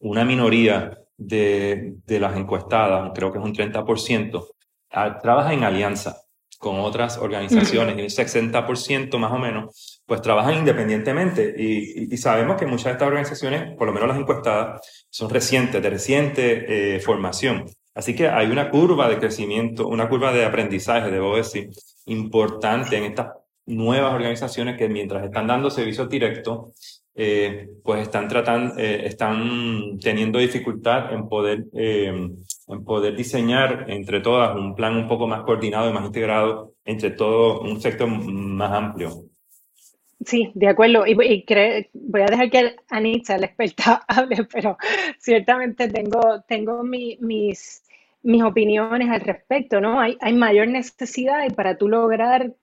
una 0.00 0.24
minoría 0.24 0.98
de, 1.16 1.94
de 2.04 2.20
las 2.20 2.36
encuestadas, 2.36 3.10
creo 3.14 3.32
que 3.32 3.38
es 3.38 3.44
un 3.44 3.54
30%, 3.54 4.46
trabaja 5.22 5.54
en 5.54 5.64
alianza 5.64 6.18
con 6.58 6.78
otras 6.78 7.18
organizaciones 7.18 7.96
y 7.96 8.02
un 8.02 8.08
60% 8.08 9.18
más 9.18 9.32
o 9.32 9.38
menos, 9.38 10.02
pues 10.06 10.20
trabajan 10.20 10.58
independientemente. 10.58 11.54
Y, 11.56 12.14
y, 12.14 12.16
sabemos 12.18 12.56
que 12.56 12.66
muchas 12.66 12.84
de 12.84 12.92
estas 12.92 13.08
organizaciones, 13.08 13.76
por 13.76 13.88
lo 13.88 13.92
menos 13.92 14.08
las 14.08 14.18
encuestadas, 14.18 15.06
son 15.10 15.28
recientes, 15.28 15.82
de 15.82 15.90
reciente 15.90 16.96
eh, 16.96 17.00
formación. 17.00 17.64
Así 17.94 18.14
que 18.14 18.28
hay 18.28 18.46
una 18.46 18.70
curva 18.70 19.08
de 19.08 19.18
crecimiento, 19.18 19.88
una 19.88 20.08
curva 20.08 20.32
de 20.32 20.44
aprendizaje, 20.44 21.10
debo 21.10 21.36
decir, 21.36 21.70
importante 22.06 22.96
en 22.96 23.04
estas 23.04 23.32
nuevas 23.66 24.14
organizaciones 24.14 24.76
que 24.76 24.88
mientras 24.88 25.24
están 25.24 25.46
dando 25.46 25.70
servicios 25.70 26.08
directos, 26.08 27.01
eh, 27.14 27.68
pues 27.84 28.02
están 28.02 28.26
tratando, 28.26 28.74
eh, 28.78 29.06
están 29.06 29.98
teniendo 29.98 30.38
dificultad 30.38 31.12
en 31.12 31.28
poder, 31.28 31.64
eh, 31.74 32.06
en 32.68 32.84
poder 32.84 33.14
diseñar 33.14 33.84
entre 33.88 34.20
todas 34.20 34.56
un 34.56 34.74
plan 34.74 34.96
un 34.96 35.06
poco 35.06 35.26
más 35.26 35.42
coordinado 35.42 35.90
y 35.90 35.92
más 35.92 36.06
integrado 36.06 36.72
entre 36.84 37.10
todo 37.10 37.60
un 37.60 37.80
sector 37.80 38.08
más 38.08 38.72
amplio. 38.72 39.24
Sí, 40.24 40.52
de 40.54 40.68
acuerdo. 40.68 41.06
Y, 41.06 41.14
voy 41.14 42.22
a 42.22 42.26
dejar 42.26 42.50
que 42.50 42.76
Anitza, 42.88 43.36
la 43.36 43.46
experta, 43.46 44.04
hable, 44.08 44.44
pero 44.50 44.78
ciertamente 45.18 45.88
tengo, 45.88 46.42
tengo 46.48 46.82
mis, 46.82 47.18
mis 48.22 48.42
opiniones 48.42 49.10
al 49.10 49.20
respecto, 49.20 49.80
¿no? 49.80 50.00
Hay, 50.00 50.16
hay 50.20 50.32
mayor 50.32 50.68
necesidad 50.68 51.44
y 51.46 51.52
para 51.52 51.76
tú 51.76 51.88
lograr 51.88 52.54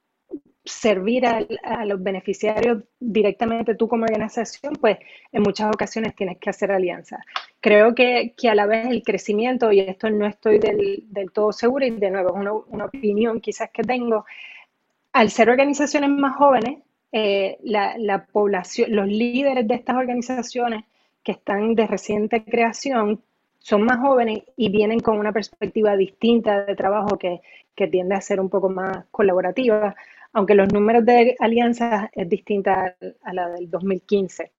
servir 0.63 1.25
a, 1.25 1.85
los 1.85 2.03
beneficiarios 2.03 2.83
directamente 2.99 3.75
tú 3.75 3.87
como 3.87 4.03
organización, 4.03 4.73
pues 4.79 4.97
en 5.31 5.41
muchas 5.41 5.69
ocasiones 5.73 6.15
tienes 6.15 6.37
que 6.37 6.49
hacer 6.49 6.71
alianzas. 6.71 7.21
Creo 7.59 7.95
que, 7.95 8.33
que, 8.37 8.49
a 8.49 8.55
la 8.55 8.65
vez 8.65 8.87
el 8.87 9.03
crecimiento, 9.03 9.71
y 9.71 9.79
esto 9.79 10.09
no 10.09 10.25
estoy 10.25 10.59
del, 10.59 11.05
del 11.07 11.31
todo 11.31 11.51
segura, 11.51 11.87
y 11.87 11.91
de 11.91 12.11
nuevo 12.11 12.29
es 12.29 12.35
una, 12.35 12.53
una, 12.53 12.85
opinión 12.85 13.39
quizás 13.41 13.69
que 13.71 13.83
tengo, 13.83 14.25
al 15.13 15.29
ser 15.29 15.49
organizaciones 15.49 16.09
más 16.09 16.35
jóvenes, 16.35 16.79
eh, 17.11 17.57
la, 17.63 17.97
la 17.97 18.25
población, 18.25 18.95
los 18.95 19.07
líderes 19.07 19.67
de 19.67 19.75
estas 19.75 19.95
organizaciones 19.95 20.83
que 21.23 21.31
están 21.31 21.73
de 21.73 21.87
reciente 21.87 22.43
creación 22.43 23.21
son 23.59 23.83
más 23.83 23.99
jóvenes 23.99 24.43
y 24.55 24.69
vienen 24.69 24.99
con 24.99 25.17
una 25.17 25.31
perspectiva 25.31 25.97
distinta 25.97 26.65
de 26.65 26.75
trabajo 26.75 27.17
que, 27.17 27.41
que 27.75 27.87
tiende 27.87 28.15
a 28.15 28.21
ser 28.21 28.39
un 28.39 28.49
poco 28.49 28.69
más 28.69 29.05
colaborativa 29.11 29.95
aunque 30.33 30.55
los 30.55 30.71
números 30.71 31.05
de 31.05 31.35
alianzas 31.39 32.09
es 32.13 32.29
distinta 32.29 32.95
a 33.23 33.33
la 33.33 33.49
del 33.49 33.69
2015. 33.69 34.51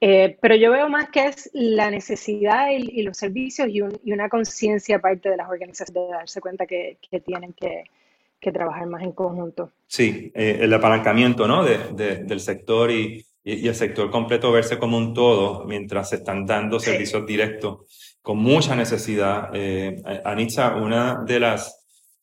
Eh, 0.00 0.36
pero 0.40 0.56
yo 0.56 0.72
veo 0.72 0.88
más 0.88 1.10
que 1.10 1.26
es 1.26 1.48
la 1.52 1.88
necesidad 1.90 2.70
y, 2.70 3.02
los 3.02 3.16
servicios 3.16 3.68
y, 3.70 3.82
una 4.12 4.28
conciencia 4.28 4.98
parte 4.98 5.30
de 5.30 5.36
las 5.36 5.48
organizaciones 5.48 6.08
de 6.08 6.14
darse 6.14 6.40
cuenta 6.40 6.66
que, 6.66 6.98
tienen 7.24 7.52
que, 7.52 7.84
trabajar 8.52 8.86
más 8.88 9.02
en 9.04 9.12
conjunto. 9.12 9.70
Sí, 9.86 10.32
eh, 10.34 10.58
el 10.60 10.74
apalancamiento 10.74 11.46
¿no? 11.46 11.64
del 11.64 12.40
sector 12.40 12.90
y, 12.90 13.24
el 13.44 13.74
sector 13.74 14.10
completo 14.10 14.52
verse 14.52 14.78
como 14.78 14.96
un 14.96 15.14
todo 15.14 15.64
mientras 15.64 16.10
se 16.10 16.16
están 16.16 16.46
dando 16.46 16.78
servicios 16.78 17.26
directos 17.26 18.16
con 18.22 18.38
mucha 18.38 18.76
necesidad. 18.76 19.50
Eh, 19.52 20.00
Anitza, 20.24 20.76
una 20.76 21.22
de 21.24 21.40
las 21.40 21.82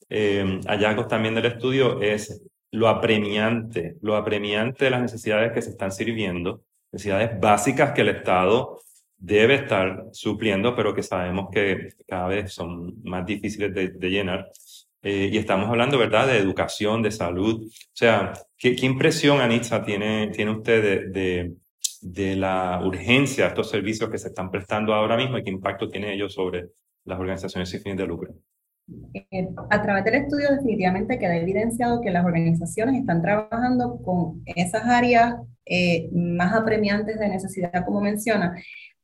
eh, 0.09 0.59
hallazgos 0.65 1.07
también 1.07 1.35
del 1.35 1.45
estudio 1.45 2.01
es 2.01 2.41
lo 2.71 2.87
apremiante, 2.87 3.95
lo 4.01 4.15
apremiante 4.15 4.85
de 4.85 4.91
las 4.91 5.01
necesidades 5.01 5.51
que 5.51 5.61
se 5.61 5.71
están 5.71 5.91
sirviendo 5.91 6.63
necesidades 6.91 7.39
básicas 7.39 7.91
que 7.93 8.01
el 8.01 8.09
Estado 8.09 8.79
debe 9.17 9.55
estar 9.55 10.05
supliendo, 10.11 10.75
pero 10.75 10.93
que 10.93 11.03
sabemos 11.03 11.49
que 11.51 11.89
cada 12.07 12.27
vez 12.27 12.53
son 12.53 13.01
más 13.03 13.25
difíciles 13.25 13.73
de, 13.73 14.09
llenar. 14.09 14.49
Eh, 15.01 15.29
y 15.31 15.37
estamos 15.37 15.69
hablando, 15.69 15.97
¿verdad?, 15.97 16.27
de 16.27 16.37
educación, 16.37 17.01
de 17.01 17.11
salud. 17.11 17.65
O 17.65 17.69
sea, 17.93 18.33
¿qué, 18.57 18.75
impresión, 18.81 19.41
Anitza, 19.41 19.83
tiene, 19.83 20.27
tiene 20.29 20.51
usted 20.51 21.11
de, 21.11 21.53
de, 22.01 22.35
la 22.35 22.81
urgencia 22.83 23.45
de 23.45 23.49
estos 23.49 23.69
servicios 23.69 24.09
que 24.09 24.17
se 24.17 24.29
están 24.29 24.51
prestando 24.51 24.93
ahora 24.93 25.17
mismo 25.17 25.37
y 25.37 25.43
qué 25.43 25.49
impacto 25.49 25.89
tiene 25.89 26.13
ello 26.13 26.29
sobre 26.29 26.69
las 27.05 27.19
organizaciones 27.19 27.69
sin 27.69 27.81
fines 27.81 27.97
de 27.97 28.07
lucro? 28.07 28.33
Eh, 29.13 29.49
a 29.69 29.81
través 29.81 30.03
del 30.03 30.15
estudio 30.15 30.51
definitivamente 30.51 31.17
queda 31.19 31.35
evidenciado 31.37 32.01
que 32.01 32.11
las 32.11 32.25
organizaciones 32.25 32.99
están 32.99 33.21
trabajando 33.21 33.99
con 34.03 34.43
esas 34.45 34.85
áreas 34.85 35.35
eh, 35.65 36.09
más 36.11 36.53
apremiantes 36.53 37.19
de 37.19 37.29
necesidad, 37.29 37.85
como 37.85 38.01
menciona, 38.01 38.55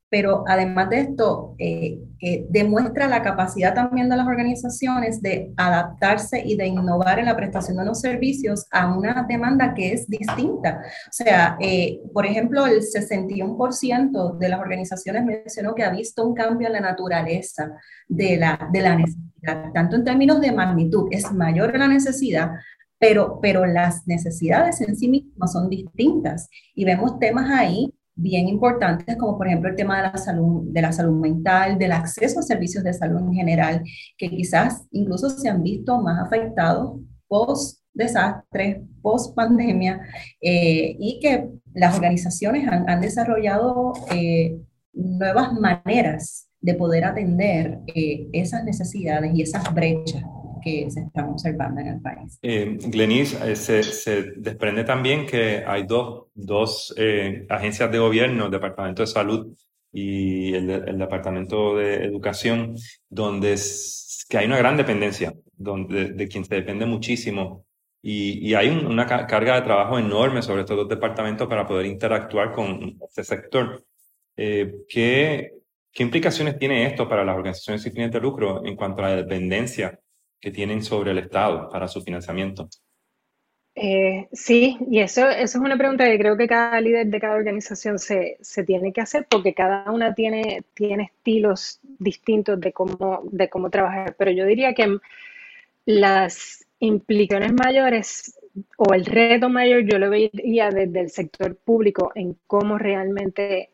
pero 0.09 0.43
además 0.47 0.89
de 0.89 0.99
esto, 0.99 1.55
eh, 1.57 1.99
demuestra 2.49 3.07
la 3.07 3.21
capacidad 3.21 3.73
también 3.73 4.09
de 4.09 4.17
las 4.17 4.27
organizaciones 4.27 5.21
de 5.21 5.53
adaptarse 5.57 6.41
y 6.43 6.55
de 6.55 6.67
innovar 6.67 7.19
en 7.19 7.25
la 7.25 7.35
prestación 7.35 7.77
de 7.77 7.85
los 7.85 7.99
servicios 7.99 8.65
a 8.71 8.95
una 8.95 9.25
demanda 9.27 9.73
que 9.73 9.93
es 9.93 10.07
distinta. 10.07 10.81
O 11.07 11.11
sea, 11.11 11.57
por 12.13 12.25
ejemplo, 12.25 12.65
el 12.65 12.81
61% 12.81 14.37
de 14.37 14.49
las 14.49 14.59
organizaciones 14.59 15.25
mencionó 15.25 15.75
que 15.75 15.83
ha 15.83 15.91
visto 15.91 16.25
un 16.25 16.33
cambio 16.33 16.67
en 16.67 16.73
la 16.73 16.81
naturaleza 16.81 17.71
de 18.07 18.37
la, 18.37 18.69
de 18.71 18.81
la 18.81 18.95
necesidad 18.95 19.25
tanto 19.73 19.95
en 19.95 20.03
términos 20.03 20.41
de 20.41 20.51
magnitud, 20.51 21.07
es 21.11 21.31
mayor 21.31 21.77
la 21.77 21.87
necesidad, 21.87 22.51
pero, 22.97 23.39
pero 23.41 23.65
las 23.65 24.07
necesidades 24.07 24.81
en 24.81 24.95
sí 24.95 25.07
mismas 25.07 25.51
son 25.51 25.69
distintas. 25.69 26.49
Y 26.73 26.85
vemos 26.85 27.19
temas 27.19 27.49
ahí 27.51 27.93
bien 28.15 28.47
importantes, 28.47 29.17
como 29.17 29.37
por 29.37 29.47
ejemplo 29.47 29.69
el 29.69 29.75
tema 29.75 29.97
de 29.97 30.03
la 30.03 30.17
salud, 30.17 30.63
de 30.71 30.81
la 30.81 30.91
salud 30.91 31.19
mental, 31.19 31.77
del 31.77 31.91
acceso 31.91 32.39
a 32.39 32.43
servicios 32.43 32.83
de 32.83 32.93
salud 32.93 33.19
en 33.19 33.33
general, 33.33 33.83
que 34.17 34.29
quizás 34.29 34.87
incluso 34.91 35.29
se 35.29 35.49
han 35.49 35.61
visto 35.61 36.01
más 36.01 36.25
afectados 36.25 36.99
post 37.27 37.81
desastre, 37.93 38.83
post 39.01 39.35
pandemia, 39.35 40.01
eh, 40.41 40.95
y 40.99 41.19
que 41.21 41.49
las 41.73 41.95
organizaciones 41.95 42.67
han, 42.67 42.89
han 42.89 43.01
desarrollado 43.01 43.93
eh, 44.11 44.57
nuevas 44.93 45.53
maneras 45.53 46.47
de 46.61 46.73
poder 46.73 47.05
atender 47.05 47.79
eh, 47.87 48.27
esas 48.33 48.63
necesidades 48.63 49.31
y 49.33 49.41
esas 49.41 49.73
brechas 49.73 50.23
que 50.65 50.89
se 50.89 51.01
están 51.01 51.29
observando 51.29 51.79
en 51.79 51.87
el 51.87 52.01
país. 52.01 52.39
Eh, 52.41 52.77
Glenis, 52.87 53.39
eh, 53.39 53.55
se, 53.55 53.83
se, 53.83 54.23
desprende 54.35 54.83
también 54.83 55.27
que 55.27 55.63
hay 55.65 55.85
dos, 55.85 56.25
dos 56.33 56.93
eh, 56.97 57.45
agencias 57.49 57.91
de 57.91 57.99
gobierno, 57.99 58.45
el 58.45 58.51
Departamento 58.51 59.03
de 59.03 59.07
Salud 59.07 59.55
y 59.93 60.55
el, 60.55 60.69
el 60.71 60.97
Departamento 60.97 61.77
de 61.77 62.03
Educación, 62.05 62.75
donde 63.07 63.53
es, 63.53 64.25
que 64.27 64.39
hay 64.39 64.47
una 64.47 64.57
gran 64.57 64.75
dependencia, 64.75 65.35
donde, 65.55 66.13
de, 66.13 66.27
quien 66.27 66.43
se 66.43 66.55
depende 66.55 66.87
muchísimo. 66.87 67.63
Y, 68.01 68.47
y 68.47 68.55
hay 68.55 68.69
una 68.69 69.05
carga 69.05 69.55
de 69.55 69.61
trabajo 69.61 69.99
enorme 69.99 70.41
sobre 70.41 70.61
estos 70.61 70.77
dos 70.77 70.89
departamentos 70.89 71.47
para 71.47 71.67
poder 71.67 71.85
interactuar 71.85 72.51
con 72.51 72.97
este 73.07 73.23
sector. 73.23 73.85
Eh, 74.35 74.73
¿qué, 74.89 75.53
¿Qué 75.91 76.03
implicaciones 76.03 76.57
tiene 76.57 76.87
esto 76.87 77.07
para 77.07 77.23
las 77.23 77.35
organizaciones 77.35 77.83
sin 77.83 77.93
fines 77.93 78.11
de 78.11 78.19
lucro 78.19 78.65
en 78.65 78.75
cuanto 78.75 79.03
a 79.03 79.09
la 79.09 79.15
dependencia 79.15 79.99
que 80.39 80.51
tienen 80.51 80.83
sobre 80.83 81.11
el 81.11 81.17
Estado 81.19 81.69
para 81.69 81.87
su 81.87 82.01
financiamiento? 82.01 82.69
Eh, 83.77 84.29
sí, 84.31 84.77
y 84.89 84.99
eso, 84.99 85.29
eso, 85.29 85.57
es 85.57 85.63
una 85.63 85.77
pregunta 85.77 86.05
que 86.05 86.17
creo 86.17 86.37
que 86.37 86.47
cada 86.47 86.79
líder 86.79 87.07
de 87.07 87.19
cada 87.19 87.35
organización 87.35 87.99
se, 87.99 88.37
se, 88.39 88.63
tiene 88.63 88.93
que 88.93 89.01
hacer 89.01 89.27
porque 89.29 89.53
cada 89.53 89.91
una 89.91 90.15
tiene, 90.15 90.63
tiene 90.73 91.11
estilos 91.13 91.81
distintos 91.99 92.57
de 92.61 92.71
cómo, 92.71 93.23
de 93.31 93.49
cómo 93.49 93.69
trabajar. 93.69 94.15
Pero 94.17 94.31
yo 94.31 94.45
diría 94.45 94.73
que 94.73 94.97
las 95.85 96.65
implicaciones 96.79 97.53
mayores 97.53 98.39
o 98.77 98.93
el 98.93 99.05
reto 99.05 99.49
mayor 99.49 99.83
yo 99.83 99.99
lo 99.99 100.09
veía 100.09 100.69
desde 100.69 101.01
el 101.01 101.09
sector 101.09 101.55
público 101.57 102.11
en 102.15 102.37
cómo 102.47 102.77
realmente 102.77 103.71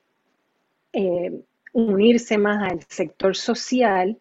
eh, 0.94 1.32
unirse 1.74 2.38
más 2.38 2.72
al 2.72 2.82
sector 2.88 3.36
social, 3.36 4.18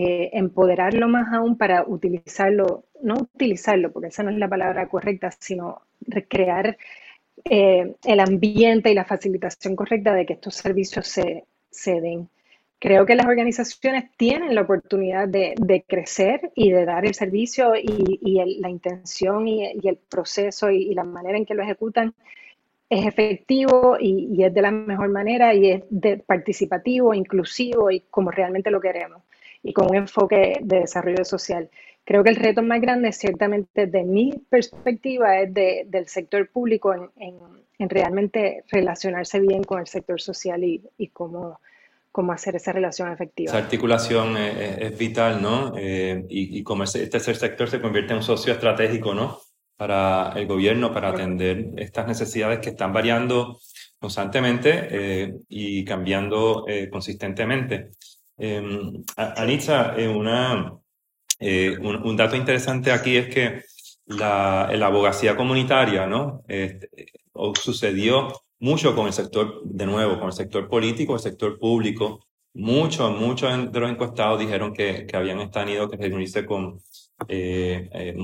eh, 0.00 0.30
empoderarlo 0.32 1.08
más 1.08 1.32
aún 1.32 1.58
para 1.58 1.82
utilizarlo, 1.84 2.84
no 3.02 3.14
utilizarlo, 3.14 3.90
porque 3.90 4.08
esa 4.08 4.22
no 4.22 4.30
es 4.30 4.38
la 4.38 4.48
palabra 4.48 4.88
correcta, 4.88 5.32
sino 5.32 5.82
recrear 6.02 6.78
eh, 7.44 7.96
el 8.04 8.20
ambiente 8.20 8.92
y 8.92 8.94
la 8.94 9.04
facilitación 9.04 9.74
correcta 9.74 10.14
de 10.14 10.24
que 10.24 10.34
estos 10.34 10.54
servicios 10.54 11.08
se, 11.08 11.46
se 11.68 12.00
den. 12.00 12.28
Creo 12.78 13.06
que 13.06 13.16
las 13.16 13.26
organizaciones 13.26 14.12
tienen 14.16 14.54
la 14.54 14.60
oportunidad 14.62 15.26
de, 15.26 15.84
crecer 15.88 16.52
y 16.54 16.70
de 16.70 16.84
dar 16.84 17.04
el 17.04 17.14
servicio 17.14 17.74
y, 17.74 18.60
la 18.60 18.70
intención 18.70 19.48
y, 19.48 19.64
el 19.82 19.96
proceso 19.96 20.70
y, 20.70 20.94
la 20.94 21.02
manera 21.02 21.38
en 21.38 21.44
que 21.44 21.54
lo 21.54 21.64
ejecutan 21.64 22.14
es 22.88 23.04
efectivo 23.04 23.96
y, 23.98 24.44
es 24.44 24.54
de 24.54 24.62
la 24.62 24.70
mejor 24.70 25.08
manera 25.08 25.54
y 25.54 25.72
es 25.72 25.82
de 25.90 26.18
participativo, 26.18 27.14
inclusivo 27.14 27.90
y 27.90 28.02
como 28.10 28.30
realmente 28.30 28.70
lo 28.70 28.80
queremos 28.80 29.22
y 29.62 29.72
con 29.72 29.90
un 29.90 29.96
enfoque 29.96 30.58
de 30.62 30.80
desarrollo 30.80 31.24
social. 31.24 31.70
Creo 32.04 32.24
que 32.24 32.30
el 32.30 32.36
reto 32.36 32.62
más 32.62 32.80
grande, 32.80 33.12
ciertamente 33.12 33.86
de 33.86 34.02
mi 34.02 34.32
perspectiva, 34.48 35.40
es 35.40 35.52
de, 35.52 35.84
del 35.86 36.08
sector 36.08 36.48
público 36.50 36.94
en, 36.94 37.10
en, 37.78 37.90
realmente 37.90 38.64
relacionarse 38.70 39.40
bien 39.40 39.62
con 39.62 39.80
el 39.80 39.86
sector 39.86 40.20
social 40.20 40.64
y, 40.64 40.82
y 40.96 41.08
cómo, 41.08 41.60
cómo, 42.10 42.32
hacer 42.32 42.56
esa 42.56 42.72
relación 42.72 43.12
efectiva. 43.12 43.50
Esa 43.50 43.58
articulación 43.58 44.36
es, 44.36 44.96
vital, 44.96 45.42
¿no? 45.42 45.74
Eh, 45.76 46.24
y, 46.28 46.58
y 46.58 46.62
como 46.62 46.84
este 46.84 47.06
tercer 47.08 47.36
sector 47.36 47.68
se 47.68 47.80
convierte 47.80 48.12
en 48.12 48.18
un 48.18 48.24
socio 48.24 48.54
estratégico, 48.54 49.14
¿no? 49.14 49.38
para 49.78 50.32
el 50.34 50.48
gobierno 50.48 50.92
para 50.92 51.10
atender 51.10 51.70
estas 51.76 52.06
necesidades 52.08 52.58
que 52.58 52.70
están 52.70 52.92
variando 52.92 53.60
constantemente 54.00 54.88
eh, 54.90 55.34
y 55.48 55.84
cambiando 55.84 56.64
eh, 56.66 56.90
consistentemente. 56.90 57.92
Em, 58.38 59.04
Anitza, 59.16 59.94
eh, 59.96 60.08
un, 61.78 62.16
dato 62.16 62.36
interesante 62.36 62.90
aquí 62.92 63.16
es 63.16 63.28
que 63.34 63.62
la, 64.06 64.64
abogacía 64.86 65.36
comunitaria, 65.36 66.06
¿no? 66.06 66.42
Este, 66.48 66.88
sucedió 67.54 68.32
mucho 68.60 68.94
con 68.94 69.06
el 69.06 69.12
sector, 69.12 69.62
de 69.64 69.86
nuevo, 69.86 70.18
con 70.18 70.28
el 70.28 70.32
sector 70.32 70.68
político, 70.68 71.14
el 71.14 71.20
sector 71.20 71.58
público. 71.58 72.26
Muchos, 72.54 73.16
muchos 73.18 73.72
de 73.72 73.80
los 73.80 73.90
encuestados 73.90 74.40
dijeron 74.40 74.72
que, 74.72 75.06
que 75.06 75.16
habían 75.16 75.50
tenido 75.50 75.88
que 75.88 75.96
reunirse 75.96 76.44
con 76.44 76.80
eh, 77.26 77.88
eh, 77.92 78.14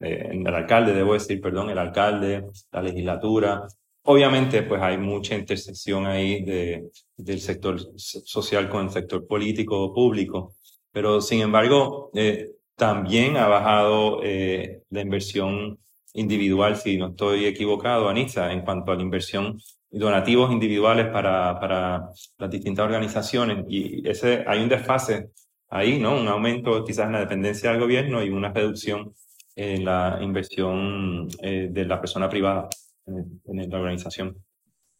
eh, 0.00 0.28
el 0.32 0.54
alcalde, 0.54 0.94
debo 0.94 1.12
decir, 1.14 1.40
perdón, 1.40 1.70
el 1.70 1.78
alcalde, 1.78 2.46
la 2.72 2.82
legislatura. 2.82 3.66
Obviamente, 4.02 4.62
pues 4.62 4.80
hay 4.82 4.96
mucha 4.98 5.34
intersección 5.34 6.06
ahí 6.06 6.42
de, 6.42 6.90
del 7.16 7.40
sector 7.40 7.78
social 7.96 8.68
con 8.68 8.86
el 8.86 8.90
sector 8.90 9.26
político 9.26 9.92
público, 9.92 10.54
pero 10.90 11.20
sin 11.20 11.40
embargo, 11.40 12.10
eh, 12.14 12.50
también 12.74 13.36
ha 13.36 13.46
bajado 13.46 14.20
eh, 14.22 14.82
la 14.90 15.02
inversión 15.02 15.78
individual, 16.14 16.76
si 16.76 16.96
no 16.96 17.08
estoy 17.08 17.44
equivocado, 17.44 18.08
Anissa, 18.08 18.52
en 18.52 18.62
cuanto 18.62 18.90
a 18.92 18.96
la 18.96 19.02
inversión 19.02 19.60
donativos 19.90 20.50
individuales 20.50 21.08
para, 21.08 21.58
para 21.60 22.08
las 22.38 22.50
distintas 22.50 22.84
organizaciones. 22.86 23.64
Y 23.68 24.08
ese, 24.08 24.44
hay 24.46 24.60
un 24.62 24.68
desfase 24.68 25.30
ahí, 25.68 25.98
¿no? 25.98 26.18
Un 26.20 26.28
aumento 26.28 26.84
quizás 26.84 27.06
en 27.06 27.12
la 27.12 27.20
dependencia 27.20 27.70
del 27.70 27.80
gobierno 27.80 28.22
y 28.24 28.30
una 28.30 28.52
reducción 28.52 29.14
en 29.56 29.84
la 29.84 30.18
inversión 30.22 31.28
eh, 31.42 31.68
de 31.70 31.84
la 31.84 32.00
persona 32.00 32.28
privada 32.28 32.68
en, 33.16 33.70
la 33.70 33.78
organización. 33.78 34.36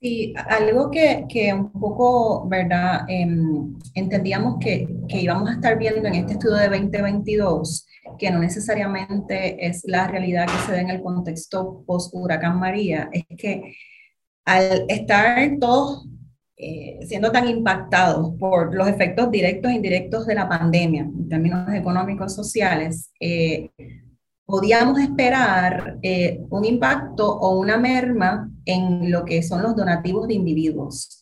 Sí, 0.00 0.32
algo 0.48 0.90
que, 0.90 1.26
que 1.28 1.52
un 1.52 1.70
poco, 1.72 2.48
¿verdad? 2.48 3.04
Em, 3.08 3.76
entendíamos 3.94 4.56
que, 4.58 4.88
que, 5.08 5.20
íbamos 5.20 5.50
a 5.50 5.54
estar 5.54 5.78
viendo 5.78 6.08
en 6.08 6.14
este 6.14 6.32
estudio 6.34 6.56
de 6.56 6.68
2022, 6.70 7.86
que 8.18 8.30
no 8.30 8.38
necesariamente 8.38 9.66
es 9.66 9.82
la 9.84 10.08
realidad 10.08 10.46
que 10.46 10.66
se 10.66 10.72
da 10.72 10.80
en 10.80 10.90
el 10.90 11.02
contexto 11.02 11.84
post-huracán 11.86 12.58
María, 12.58 13.10
es 13.12 13.24
que 13.36 13.74
al 14.46 14.86
estar 14.88 15.58
todos 15.60 16.08
eh, 16.62 16.98
siendo 17.06 17.32
tan 17.32 17.48
impactados 17.48 18.34
por 18.38 18.74
los 18.74 18.86
efectos 18.86 19.30
directos 19.30 19.70
e 19.70 19.76
indirectos 19.76 20.26
de 20.26 20.34
la 20.34 20.46
pandemia 20.46 21.02
en 21.04 21.26
términos 21.26 21.72
económicos 21.72 22.34
sociales, 22.34 23.10
eh, 23.18 23.70
podíamos 24.50 24.98
esperar 25.00 25.98
eh, 26.02 26.40
un 26.50 26.64
impacto 26.64 27.30
o 27.30 27.58
una 27.58 27.76
merma 27.78 28.50
en 28.64 29.10
lo 29.10 29.24
que 29.24 29.42
son 29.42 29.62
los 29.62 29.76
donativos 29.76 30.28
de 30.28 30.34
individuos. 30.34 31.16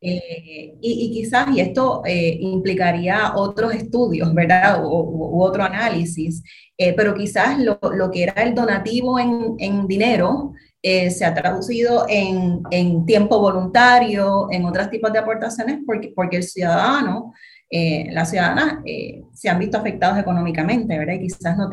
y, 0.00 1.10
quizás, 1.12 1.48
y 1.54 1.60
esto 1.60 2.02
implicaría 2.06 3.34
otros 3.34 3.74
estudios, 3.74 4.32
¿verdad? 4.32 4.84
U, 4.84 5.42
otro 5.42 5.64
análisis, 5.64 6.42
pero 6.96 7.14
quizás 7.14 7.58
lo, 7.58 7.80
lo, 7.92 8.08
que 8.08 8.22
era 8.22 8.34
el 8.44 8.54
donativo 8.54 9.18
en, 9.18 9.56
en 9.58 9.88
dinero 9.88 10.52
eh, 10.80 11.10
se 11.10 11.24
ha 11.24 11.34
traducido 11.34 12.06
en, 12.08 12.62
en, 12.70 13.04
tiempo 13.04 13.40
voluntario, 13.40 14.46
en 14.52 14.64
otros 14.64 14.88
tipos 14.90 15.12
de 15.12 15.18
aportaciones, 15.18 15.80
porque, 15.84 16.12
porque 16.14 16.36
el 16.36 16.44
ciudadano, 16.44 17.34
eh, 17.70 18.08
las 18.12 18.30
ciudadanas 18.30 18.78
eh, 18.84 19.22
se 19.32 19.48
han 19.48 19.58
visto 19.58 19.78
afectados 19.78 20.18
económicamente, 20.18 20.98
¿verdad? 20.98 21.14
Y 21.14 21.20
quizás 21.20 21.56
no, 21.56 21.68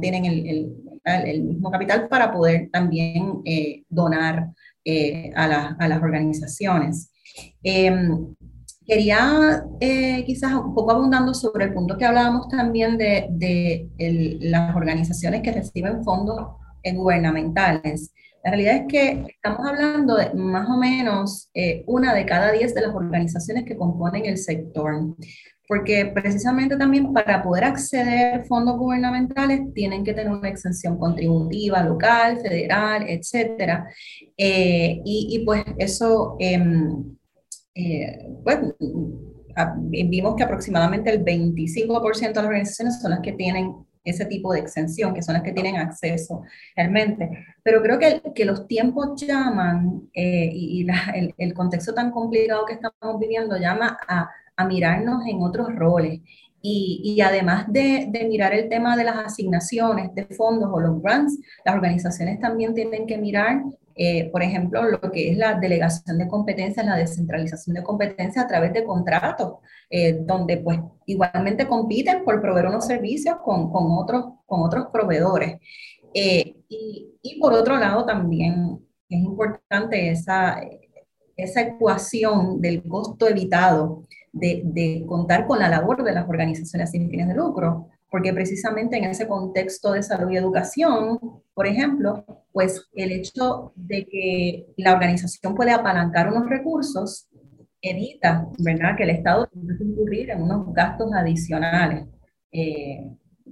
tienen 0.00 0.24
el, 0.26 1.42
mismo 1.42 1.70
capital 1.70 2.08
para 2.08 2.32
poder 2.32 2.70
también 2.70 3.42
donar 3.88 4.50
a, 5.34 5.88
las 5.88 6.02
organizaciones. 6.02 7.10
Em, 7.62 8.34
quería 8.86 9.64
quizás 10.24 10.54
un 10.54 10.74
poco 10.74 10.92
abundando 10.92 11.34
sobre 11.34 11.66
el 11.66 11.74
punto 11.74 11.98
que 11.98 12.06
hablábamos 12.06 12.48
también 12.48 12.96
de 12.96 13.88
las 14.40 14.74
organizaciones 14.74 15.42
que 15.42 15.52
reciben 15.52 16.02
fondos 16.04 16.56
gubernamentales. 16.94 18.12
La 18.44 18.50
realidad 18.50 18.76
es 18.76 18.82
que 18.88 19.24
estamos 19.26 19.66
hablando 19.66 20.16
de 20.16 20.34
más 20.34 20.68
o 20.68 20.76
menos 20.76 21.48
eh, 21.54 21.82
una 21.86 22.12
de 22.12 22.26
cada 22.26 22.52
diez 22.52 22.74
de 22.74 22.82
las 22.82 22.94
organizaciones 22.94 23.64
que 23.64 23.74
componen 23.74 24.26
el 24.26 24.36
sector, 24.36 25.16
porque 25.66 26.12
precisamente 26.14 26.76
también 26.76 27.10
para 27.14 27.42
poder 27.42 27.64
acceder 27.64 28.34
a 28.34 28.44
fondos 28.44 28.76
gubernamentales 28.76 29.72
tienen 29.72 30.04
que 30.04 30.12
tener 30.12 30.30
una 30.30 30.50
exención 30.50 30.98
contributiva 30.98 31.82
local, 31.84 32.38
federal, 32.42 33.06
etcétera. 33.08 33.88
Eh, 34.36 35.00
y, 35.06 35.42
pues 35.46 35.64
eso, 35.78 36.36
em, 36.38 37.16
eh, 37.74 38.28
pues, 38.44 38.58
vimos 39.78 40.36
que 40.36 40.42
aproximadamente 40.42 41.10
el 41.10 41.24
25% 41.24 42.40
de 42.40 42.42
las 42.42 42.48
organizaciones 42.48 43.00
son 43.00 43.12
las 43.12 43.20
que 43.20 43.32
tienen 43.32 43.72
ese 44.04 44.26
tipo 44.26 44.52
de 44.52 44.60
exención, 44.60 45.14
que 45.14 45.22
son 45.22 45.34
las 45.34 45.42
que 45.42 45.52
tienen 45.52 45.76
acceso 45.76 46.42
realmente. 46.76 47.46
Pero 47.62 47.82
creo 47.82 47.98
que, 47.98 48.22
que 48.34 48.44
los 48.44 48.66
tiempos 48.66 49.20
llaman 49.20 50.08
eh, 50.14 50.50
y, 50.52 50.86
el, 51.38 51.54
contexto 51.54 51.94
tan 51.94 52.10
complicado 52.10 52.64
que 52.66 52.74
estamos 52.74 53.18
viviendo 53.18 53.56
llama 53.56 53.98
a, 54.06 54.28
a 54.56 54.64
mirarnos 54.66 55.26
en 55.26 55.42
otros 55.42 55.74
roles. 55.74 56.20
Y, 56.66 57.02
y 57.04 57.20
además 57.20 57.66
de, 57.68 58.08
de, 58.10 58.24
mirar 58.26 58.54
el 58.54 58.70
tema 58.70 58.96
de 58.96 59.04
las 59.04 59.16
asignaciones 59.16 60.14
de 60.14 60.24
fondos 60.26 60.70
o 60.72 60.80
los 60.80 61.02
grants, 61.02 61.38
las 61.64 61.74
organizaciones 61.74 62.40
también 62.40 62.74
tienen 62.74 63.06
que 63.06 63.18
mirar 63.18 63.62
eh, 63.96 64.28
por 64.30 64.42
ejemplo, 64.42 64.82
lo 64.82 65.00
que 65.12 65.30
es 65.30 65.38
la 65.38 65.54
delegación 65.54 66.18
de 66.18 66.26
competencias, 66.26 66.84
la 66.84 66.96
descentralización 66.96 67.74
de 67.74 67.82
competencias 67.82 68.44
a 68.44 68.48
través 68.48 68.72
de 68.72 68.84
contratos, 68.84 69.58
eh, 69.88 70.18
donde 70.20 70.56
pues 70.58 70.80
igualmente 71.06 71.66
compiten 71.66 72.24
por 72.24 72.40
proveer 72.40 72.66
unos 72.66 72.86
servicios 72.86 73.36
con, 73.44 73.70
con 73.70 73.86
otros, 73.92 74.24
con 74.46 74.62
otros 74.62 74.86
proveedores. 74.92 75.58
Eh, 76.12 76.56
y, 76.68 77.14
y, 77.22 77.40
por 77.40 77.52
otro 77.52 77.76
lado 77.76 78.04
también 78.04 78.80
es 79.08 79.20
importante 79.20 80.10
esa, 80.10 80.60
esa 81.36 81.60
ecuación 81.62 82.60
del 82.60 82.82
costo 82.84 83.28
evitado 83.28 84.06
de, 84.32 84.62
de 84.64 85.04
contar 85.06 85.46
con 85.46 85.58
la 85.58 85.68
labor 85.68 86.04
de 86.04 86.12
las 86.12 86.28
organizaciones 86.28 86.90
sin 86.90 87.10
fines 87.10 87.28
de 87.28 87.34
lucro, 87.34 87.90
porque 88.14 88.32
precisamente 88.32 88.96
en 88.96 89.06
ese 89.06 89.26
contexto 89.26 89.90
de 89.90 90.00
salud 90.00 90.30
y 90.30 90.36
educación, 90.36 91.18
por 91.52 91.66
ejemplo, 91.66 92.24
pues 92.52 92.88
el 92.94 93.10
hecho 93.10 93.72
de 93.74 94.06
que 94.06 94.66
la 94.76 94.92
organización 94.92 95.56
puede 95.56 95.72
apalancar 95.72 96.28
unos 96.28 96.48
recursos 96.48 97.26
evita, 97.82 98.46
¿verdad?, 98.60 98.96
que 98.96 99.02
el 99.02 99.10
Estado 99.10 99.48
tenga 99.48 99.76
que 99.76 99.82
incurrir 99.82 100.30
en 100.30 100.42
unos 100.42 100.72
gastos 100.72 101.12
adicionales. 101.12 102.06
Eh, 102.52 103.04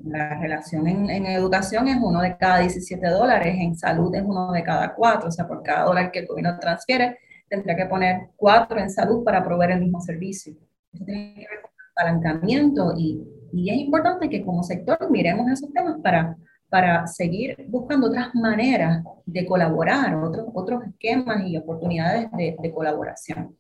la 0.05 0.39
relación 0.39 0.87
en, 0.87 1.27
educación 1.27 1.89
es 1.89 1.97
uno 2.01 2.21
de 2.21 2.37
cada 2.37 2.61
17 2.61 3.05
dólares, 3.09 3.57
en 3.59 3.75
salud 3.75 4.15
es 4.15 4.23
uno 4.23 4.53
de 4.53 4.63
cada 4.63 4.95
cuatro, 4.95 5.31
o 5.31 5.33
sea, 5.33 5.49
por 5.49 5.65
cada 5.65 5.87
dólar 5.87 6.13
que 6.13 6.21
el 6.21 6.29
gobierno 6.29 6.57
transfiere, 6.61 7.19
tendría 7.49 7.75
que 7.75 7.87
poner 7.87 8.29
cuatro 8.37 8.79
en 8.79 8.91
salud 8.91 9.25
para 9.25 9.43
proveer 9.43 9.73
el 9.73 9.81
mismo 9.81 10.01
servicio. 10.01 10.55
Eso 10.93 11.05
tiene 11.05 11.35
que 11.35 11.49
ver 11.51 11.63
con 11.63 11.73
apalancamiento 11.97 12.95
y 12.97 13.42
y 13.53 13.71
es 13.71 13.77
importante 13.77 14.29
que 14.29 14.43
como 14.43 14.63
sector 14.63 14.99
miremos 15.11 15.51
esos 15.51 15.73
temas 15.73 16.01
para, 16.03 16.37
para 16.69 17.07
seguir 17.07 17.57
buscando 17.69 18.09
otras 18.09 18.35
maneras 18.35 19.05
de 19.27 19.47
colaborar, 19.47 20.15
otros, 20.17 20.47
otros 20.55 20.85
esquemas 20.85 21.47
y 21.47 21.57
oportunidades 21.57 22.31
de, 22.33 22.57
de 22.61 22.73
colaboración 22.73 23.57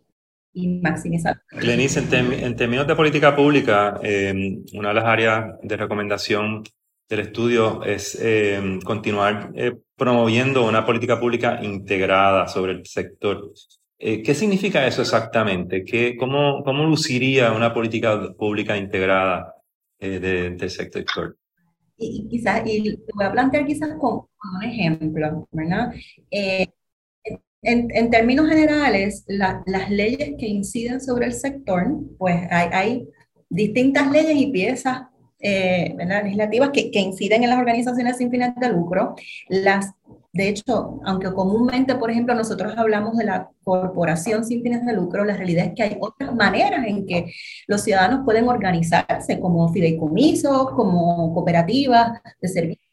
y 0.54 0.80
maximizar. 0.80 1.40
Glenis, 1.50 1.96
en, 1.96 2.32
en, 2.32 2.56
términos 2.56 2.86
de 2.86 2.94
política 2.94 3.34
pública, 3.34 3.98
eh, 4.02 4.62
una 4.74 4.88
de 4.88 4.94
las 4.94 5.04
áreas 5.04 5.54
de 5.62 5.76
recomendación 5.76 6.62
del 7.08 7.20
estudio 7.20 7.84
es 7.84 8.18
eh, 8.22 8.78
continuar 8.84 9.50
eh, 9.54 9.76
promoviendo 9.96 10.66
una 10.66 10.86
política 10.86 11.20
pública 11.20 11.60
integrada 11.62 12.48
sobre 12.48 12.72
el 12.72 12.86
sector. 12.86 13.52
Eh, 13.98 14.22
¿Qué 14.22 14.34
significa 14.34 14.86
eso 14.86 15.02
exactamente? 15.02 15.84
¿Qué, 15.84 16.16
cómo, 16.16 16.62
¿Cómo 16.64 16.84
luciría 16.84 17.52
una 17.52 17.74
política 17.74 18.32
pública 18.36 18.76
integrada 18.76 19.54
eh, 20.02 20.18
de, 20.18 20.50
del 20.50 20.70
sector. 20.70 21.38
Y, 21.96 22.26
quizás, 22.28 22.62
y 22.66 22.98
voy 23.14 23.24
a 23.24 23.30
plantear 23.30 23.64
quizás 23.64 23.90
con, 24.00 24.26
un 24.56 24.62
ejemplo, 24.64 25.48
¿verdad? 25.52 25.94
Eh, 26.28 26.66
en, 27.62 27.88
en, 27.94 28.10
términos 28.10 28.48
generales, 28.48 29.24
la, 29.28 29.62
las 29.66 29.88
leyes 29.90 30.32
que 30.36 30.48
inciden 30.48 31.00
sobre 31.00 31.26
el 31.26 31.32
sector, 31.32 31.86
pues 32.18 32.34
hay, 32.50 32.68
hay 32.72 33.08
distintas 33.48 34.10
leyes 34.10 34.34
y 34.34 34.50
piezas 34.50 35.02
eh, 35.38 35.94
legislativas 35.96 36.70
que, 36.70 36.90
que, 36.90 36.98
inciden 36.98 37.44
en 37.44 37.50
las 37.50 37.60
organizaciones 37.60 38.16
sin 38.16 38.30
fines 38.30 38.56
de 38.56 38.68
lucro. 38.70 39.14
Las 39.48 39.92
de 40.32 40.48
hecho, 40.48 40.98
aunque 41.04 41.30
comúnmente, 41.32 41.94
por 41.94 42.10
ejemplo, 42.10 42.34
nosotros 42.34 42.72
hablamos 42.76 43.18
de 43.18 43.24
la 43.24 43.50
corporación 43.62 44.44
sin 44.44 44.62
fines 44.62 44.84
de 44.86 44.94
lucro, 44.94 45.26
la 45.26 45.36
realidad 45.36 45.66
es 45.66 45.72
que 45.74 45.82
hay 45.82 45.96
otras 46.00 46.34
maneras 46.34 46.86
en 46.86 47.06
que 47.06 47.30
los 47.66 47.82
ciudadanos 47.82 48.20
pueden 48.24 48.48
organizarse 48.48 49.38
como 49.38 49.70
fideicomisos, 49.70 50.70
como 50.70 51.34
cooperativas 51.34 52.12
de 52.40 52.48
servicios, 52.48 52.88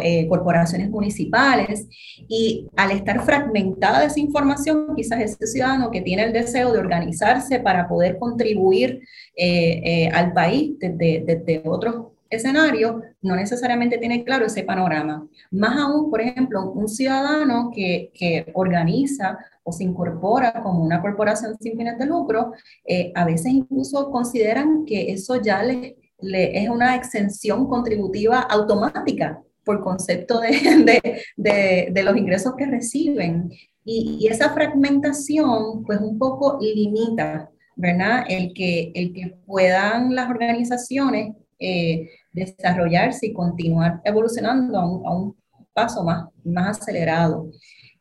eh, 0.00 0.26
corporaciones 0.26 0.88
municipales. 0.88 1.86
Y 2.28 2.66
al 2.76 2.92
estar 2.92 3.22
fragmentada 3.22 4.04
esa 4.04 4.20
información, 4.20 4.94
quizás 4.96 5.20
ese 5.20 5.46
ciudadano 5.46 5.90
que 5.90 6.00
tiene 6.00 6.24
el 6.24 6.32
deseo 6.32 6.72
de 6.72 6.78
organizarse 6.78 7.60
para 7.60 7.86
poder 7.86 8.18
contribuir 8.18 9.02
eh, 9.36 9.82
eh, 9.84 10.08
al 10.14 10.32
país 10.32 10.78
desde, 10.78 11.24
desde 11.26 11.62
otros 11.68 12.13
escenario 12.34 13.02
no 13.22 13.36
necesariamente 13.36 13.98
tiene 13.98 14.24
claro 14.24 14.46
ese 14.46 14.62
panorama. 14.62 15.26
Más 15.50 15.76
aún, 15.78 16.10
por 16.10 16.20
ejemplo, 16.20 16.70
un 16.72 16.88
ciudadano 16.88 17.70
que, 17.74 18.10
que 18.14 18.50
organiza 18.54 19.38
o 19.62 19.72
se 19.72 19.84
incorpora 19.84 20.62
como 20.62 20.84
una 20.84 21.00
corporación 21.00 21.56
sin 21.58 21.76
fines 21.76 21.98
de 21.98 22.06
lucro, 22.06 22.52
eh, 22.86 23.12
a 23.14 23.24
veces 23.24 23.52
incluso 23.52 24.10
consideran 24.10 24.84
que 24.84 25.12
eso 25.12 25.40
ya 25.40 25.62
es 25.62 26.68
una 26.68 26.96
exención 26.96 27.66
contributiva 27.66 28.40
automática 28.40 29.42
por 29.64 29.82
concepto 29.82 30.40
de, 30.40 31.22
de, 31.36 31.88
de, 31.90 32.02
los 32.02 32.16
ingresos 32.16 32.54
que 32.56 32.66
reciben. 32.66 33.50
Y, 33.84 34.18
y, 34.20 34.28
esa 34.28 34.50
fragmentación, 34.50 35.84
pues 35.84 36.00
un 36.00 36.18
poco 36.18 36.58
limita, 36.60 37.50
¿verdad? 37.76 38.24
El 38.28 38.52
que, 38.54 38.92
el 38.94 39.12
que 39.12 39.36
puedan 39.46 40.14
las 40.14 40.30
organizaciones 40.30 41.34
eh, 41.58 42.10
desarrollarse 42.34 43.26
y 43.28 43.32
continuar 43.32 44.00
evolucionando 44.04 44.78
a 44.78 44.86
un, 44.86 45.06
a 45.06 45.16
un 45.16 45.36
paso 45.72 46.04
más, 46.04 46.28
más 46.44 46.78
acelerado. 46.78 47.50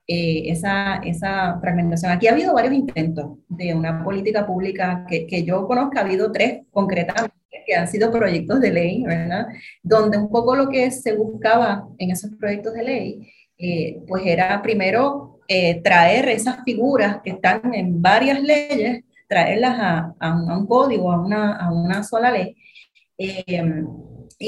Eh, 0.06 0.52
esa, 0.52 0.96
esa 0.98 1.58
fragmentación. 1.62 2.12
Aquí 2.12 2.28
ha 2.28 2.34
habido 2.34 2.54
varios 2.54 2.74
intentos 2.74 3.38
de 3.48 3.74
una 3.74 4.04
política 4.04 4.46
pública 4.46 5.06
que, 5.08 5.26
que 5.26 5.46
yo 5.46 5.66
conozco, 5.66 5.98
ha 5.98 6.02
habido 6.02 6.30
tres 6.30 6.64
concretamente, 6.72 7.34
que 7.66 7.74
han 7.74 7.88
sido 7.88 8.12
proyectos 8.12 8.60
de 8.60 8.74
ley, 8.74 9.04
¿verdad? 9.04 9.48
Donde 9.82 10.18
un 10.18 10.30
poco 10.30 10.58
lo 10.58 10.68
que 10.68 10.92
se 10.92 11.16
buscaba 11.16 11.88
en 11.98 12.12
esos 12.12 12.32
proyectos 12.32 12.74
de 12.74 12.84
ley, 12.84 13.32
eh, 13.58 14.02
pues 14.06 14.26
era 14.26 14.62
primero 14.62 15.40
eh, 15.48 15.82
traer 15.82 16.28
esas 16.28 16.64
figuras 16.66 17.22
que 17.24 17.30
están 17.30 17.74
en 17.74 18.02
varias 18.02 18.42
leyes, 18.42 19.06
traerlas 19.30 19.80
a, 19.80 20.16
a, 20.20 20.36
un, 20.36 20.52
a 20.52 20.58
un, 20.58 20.68
código, 20.68 21.14
a 21.14 21.22
una, 21.22 21.56
a 21.56 21.72
una 21.72 22.04
sola 22.04 22.30
ley, 22.30 22.58
eh, 23.18 23.86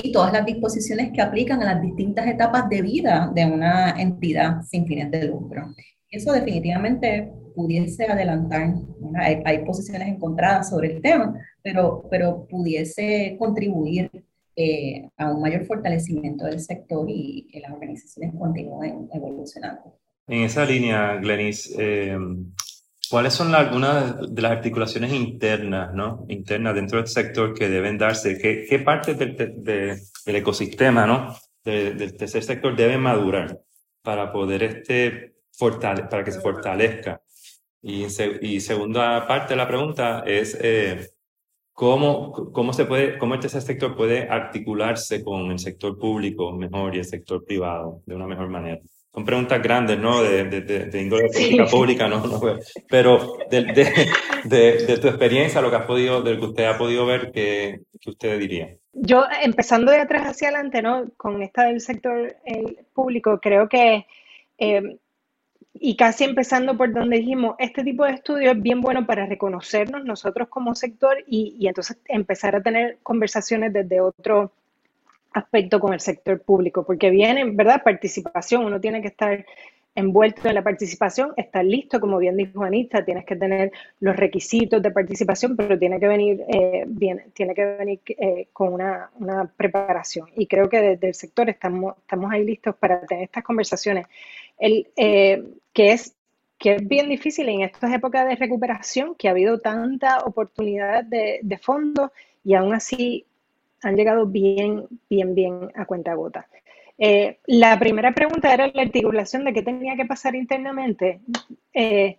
y 0.04 0.12
todas 0.12 0.34
las 0.34 0.46
disposiciones 0.46 1.12
que 1.14 1.22
aplican 1.22 1.62
a 1.62 1.74
las 1.74 1.82
distintas 1.82 2.28
etapas 2.28 2.68
de 2.70 2.82
vida 2.82 3.32
de 3.34 3.46
una 3.46 3.92
entidad 3.92 4.62
sin 4.64 4.86
fines 4.86 5.10
de 5.12 5.26
lucro. 5.26 5.74
Eso 6.10 6.34
definitivamente 6.34 7.32
pudiese 7.56 8.06
adelantar, 8.06 8.74
hay, 9.16 9.42
hay, 9.46 9.64
posiciones 9.64 10.10
encontradas 10.10 10.70
sobre 10.70 10.94
el 10.94 11.02
tema, 11.02 11.34
pero, 11.64 12.06
pero 12.10 12.46
pudiese 12.48 13.38
contribuir 13.40 14.12
eh, 14.58 15.10
a 15.18 15.32
un 15.32 15.42
mayor 15.42 15.66
fortalecimiento 15.66 16.46
del 16.46 16.60
sector 16.60 17.06
y 17.10 17.48
que 17.52 17.62
las 17.62 17.72
organizaciones 17.72 18.34
continúen 18.38 19.08
evolucionando. 19.14 19.98
En 20.28 20.44
esa 20.44 20.66
línea, 20.66 21.16
Glenis, 21.18 21.74
eh, 21.78 22.18
¿Cuáles 23.10 23.34
son 23.34 23.54
algunas 23.54 24.34
de 24.34 24.42
las 24.42 24.52
articulaciones 24.52 25.14
internas, 25.14 25.94
¿no? 25.94 26.26
internas 26.30 26.76
dentro 26.76 26.98
del 26.98 27.08
sector 27.08 27.54
que 27.54 27.70
deben 27.70 27.98
darse? 27.98 28.38
¿Qué, 28.38 28.66
qué 28.68 28.80
partes 28.80 29.18
del, 29.18 29.36
del 29.36 30.36
ecosistema 30.36 31.06
¿no? 31.06 31.36
del 31.64 32.16
tercer 32.16 32.44
sector 32.44 32.76
deben 32.76 33.02
madurar 33.02 33.60
para 34.02 34.32
poder 34.32 34.64
este, 34.64 35.36
fortale 35.52 36.04
para 36.04 36.24
que 36.24 36.32
se 36.32 36.42
fortalezca. 36.42 37.22
Y, 37.82 38.06
y 38.42 38.60
segunda 38.62 39.28
parte 39.28 39.54
de 39.54 39.58
la 39.58 39.68
pregunta 39.68 40.24
es 40.26 40.58
eh, 40.62 41.10
¿cómo, 41.74 42.52
cómo, 42.52 42.74
se 42.74 42.86
puede, 42.86 43.18
cómo 43.18 43.36
este 43.36 43.50
sector 43.50 43.96
puede 43.96 44.30
articularse 44.30 45.24
con 45.24 45.52
el 45.52 45.60
sector 45.60 45.98
público 45.98 46.52
mejor 46.54 46.96
y 46.96 47.00
el 47.00 47.06
sector 47.06 47.44
privado 47.44 48.02
de 48.06 48.16
una 48.16 48.28
mejor 48.28 48.50
manera. 48.50 48.80
Son 49.16 49.24
preguntas 49.24 49.64
grandes, 49.64 49.98
¿no? 49.98 50.22
De, 50.22 50.44
de, 50.44 50.62
de, 50.62 51.02
índole 51.02 51.30
política 51.30 51.66
pública, 51.68 52.10
¿no? 52.10 52.22
Pero 52.90 53.38
de, 53.50 53.64
de, 54.44 54.98
tu 54.98 55.08
experiencia, 55.08 55.62
lo 55.62 55.70
que 55.70 55.78
has 55.78 55.86
podido, 55.86 56.22
del 56.22 56.38
que 56.38 56.46
usted 56.48 56.66
ha 56.66 56.78
podido 56.78 57.06
ver, 57.06 57.32
¿qué, 57.32 57.80
qué 58.02 58.10
usted 58.10 58.38
diría? 58.38 58.76
Yo, 58.92 59.24
empezando 59.42 59.94
de 59.94 60.00
atrás 60.00 60.28
hacia 60.28 60.50
adelante, 60.50 60.82
¿no? 60.82 61.06
Con 61.16 61.42
esta 61.42 61.64
del 61.64 61.80
sector 61.80 62.36
público, 62.94 63.40
creo 63.42 63.70
que, 63.70 64.06
eh, 64.58 64.98
y 65.74 65.96
casi 65.96 66.26
empezando 66.26 66.76
por 66.76 66.94
donde 66.94 67.20
dijimos, 67.20 67.56
este 67.58 67.86
tipo 67.86 68.04
de 68.04 68.16
estudio 68.16 68.52
es 68.52 68.62
bien 68.62 68.82
bueno 68.82 69.06
para 69.06 69.26
reconocernos 69.26 70.04
nosotros 70.04 70.50
como 70.50 70.76
sector 70.76 71.24
y, 71.26 71.56
y 71.58 71.70
entonces 71.70 71.98
empezar 72.10 72.58
a 72.58 72.62
tener 72.62 72.98
conversaciones 73.02 73.72
desde 73.72 74.02
otro 74.02 74.52
aspecto 75.36 75.80
con 75.80 75.94
el 75.94 76.00
sector 76.00 76.42
público, 76.42 76.84
porque 76.84 77.10
viene, 77.10 77.44
¿verdad? 77.52 77.84
Participación, 77.84 78.66
uno 78.66 78.80
tiene 78.80 79.02
que 79.02 79.10
estar 79.10 79.46
envuelto 79.94 80.48
en 80.48 80.56
la 80.56 80.64
participación, 80.64 81.34
estar 81.38 81.64
listo, 81.64 82.00
como 82.00 82.18
bien 82.18 82.36
dijo 82.36 82.64
Anita, 82.64 83.04
tienes 83.04 83.26
que 83.26 83.36
tener 83.36 83.72
los 84.00 84.16
requisitos 84.16 84.82
de 84.82 84.92
participación, 84.92 85.56
pero 85.56 85.78
tiene 85.80 86.00
que 86.00 86.08
venir 86.08 86.44
eh, 86.48 86.84
bien, 86.88 87.24
tiene 87.34 87.54
que 87.54 87.66
venir 87.66 88.00
eh, 88.08 88.48
con 88.52 88.74
una, 88.74 89.10
una, 89.20 89.46
preparación. 89.46 90.28
Y 90.36 90.48
creo 90.48 90.68
que 90.70 90.82
desde 90.82 91.08
el 91.08 91.14
sector 91.14 91.50
estamos, 91.50 91.98
estamos 91.98 92.32
ahí 92.32 92.46
listos 92.46 92.76
para 92.76 93.02
tener 93.02 93.26
estas 93.26 93.44
conversaciones. 93.44 94.08
El, 94.58 94.88
eh, 94.96 95.44
que 95.74 95.92
es 95.92 96.14
que 96.58 96.76
es 96.76 96.88
bien 96.88 97.10
difícil 97.10 97.50
en 97.50 97.62
estas 97.62 97.94
épocas 97.94 98.28
de 98.30 98.36
recuperación, 98.38 99.16
que 99.16 99.28
ha 99.28 99.32
habido 99.32 99.60
tanta 99.60 100.20
oportunidad 100.20 101.04
de, 101.04 101.40
de 101.44 101.58
fondos 101.58 102.12
y 102.46 102.54
aún 102.54 102.74
así 102.74 103.26
han 103.86 103.96
llegado 103.96 104.26
bien, 104.26 104.88
bien, 105.10 105.36
bien 105.36 105.72
a 105.76 105.86
cuenta 105.86 106.14
gota. 106.16 106.48
Eh, 106.98 107.40
la 107.46 107.78
primera 107.78 108.14
pregunta 108.14 108.54
era 108.54 108.68
la 108.68 108.82
articulación 108.82 109.44
de 109.46 109.54
qué 109.54 109.62
tenía 109.62 109.96
que 109.96 110.06
pasar 110.06 110.36
internamente. 110.36 111.20
Eh, 111.74 112.18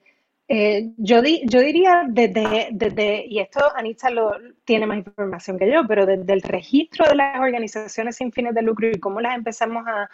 eh, 0.48 0.90
yo, 0.96 1.22
yo 1.24 1.60
diría 1.60 2.04
desde, 2.08 2.68
desde, 2.70 3.26
y 3.26 3.40
esto 3.40 3.60
Anita 3.74 4.10
lo, 4.10 4.32
tiene 4.64 4.86
más 4.86 4.98
información 4.98 5.58
que 5.58 5.70
yo, 5.70 5.86
pero 5.88 6.06
desde 6.06 6.32
el 6.32 6.42
registro 6.42 7.08
de 7.08 7.16
las 7.16 7.40
organizaciones 7.40 8.16
sin 8.16 8.30
fines 8.30 8.54
de 8.54 8.62
lucro 8.62 8.88
y 8.88 9.00
cómo 9.00 9.20
las 9.20 9.34
empezamos 9.36 9.84
a, 9.88 10.08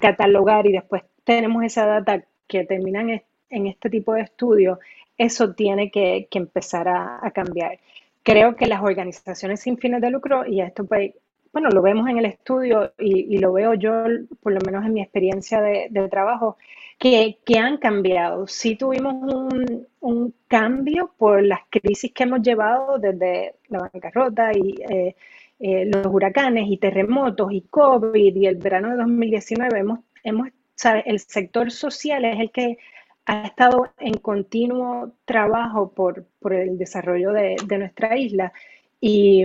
catalogar 0.00 0.66
y 0.66 0.72
después 0.72 1.02
tenemos 1.22 1.62
esa 1.62 1.86
data 1.86 2.24
que 2.48 2.64
terminan 2.64 3.22
en 3.50 3.66
este 3.68 3.88
tipo 3.90 4.14
de 4.14 4.22
estudios, 4.22 4.78
eso 5.16 5.54
tiene 5.54 5.90
que, 5.92 6.26
empezar 6.32 6.88
a 6.88 7.30
cambiar 7.32 7.78
creo 8.26 8.56
que 8.56 8.66
las 8.66 8.82
organizaciones 8.82 9.60
sin 9.60 9.78
fines 9.78 10.00
de 10.00 10.10
lucro, 10.10 10.44
y 10.44 10.60
esto 10.60 10.84
pues, 10.84 11.12
bueno, 11.52 11.68
lo 11.70 11.80
vemos 11.80 12.08
en 12.08 12.18
el 12.18 12.26
estudio 12.26 12.92
y, 12.98 13.38
lo 13.38 13.52
veo 13.52 13.74
yo, 13.74 13.92
por 14.42 14.52
lo 14.52 14.58
menos 14.66 14.84
en 14.84 14.94
mi 14.94 15.00
experiencia 15.00 15.60
de, 15.60 16.08
trabajo, 16.10 16.56
que, 16.98 17.38
que, 17.46 17.58
han 17.58 17.78
cambiado. 17.78 18.48
Sí 18.48 18.74
tuvimos 18.74 19.14
un, 20.00 20.34
cambio 20.48 21.12
por 21.16 21.42
las 21.42 21.60
crisis 21.70 22.12
que 22.12 22.24
hemos 22.24 22.42
llevado 22.42 22.98
desde 22.98 23.54
la 23.68 23.78
bancarrota 23.78 24.52
y 24.52 24.74
eh, 24.90 25.14
eh, 25.60 25.86
los 25.86 26.06
huracanes 26.06 26.66
y 26.68 26.78
terremotos 26.78 27.52
y 27.52 27.62
COVID 27.62 28.34
y 28.34 28.46
el 28.46 28.56
verano 28.56 28.90
de 28.90 28.96
2019. 28.96 29.78
Hemos, 29.78 30.00
hemos, 30.24 30.48
el 31.04 31.20
sector 31.20 31.70
social 31.70 32.24
es 32.24 32.40
el 32.40 32.50
que 32.50 32.76
ha 33.26 33.42
estado 33.42 33.92
en 33.98 34.14
continuo 34.14 35.12
trabajo 35.24 35.92
por, 35.92 36.24
por 36.38 36.54
el 36.54 36.78
desarrollo 36.78 37.32
de, 37.32 37.56
de 37.66 37.78
nuestra 37.78 38.16
isla. 38.16 38.52
Y, 39.00 39.44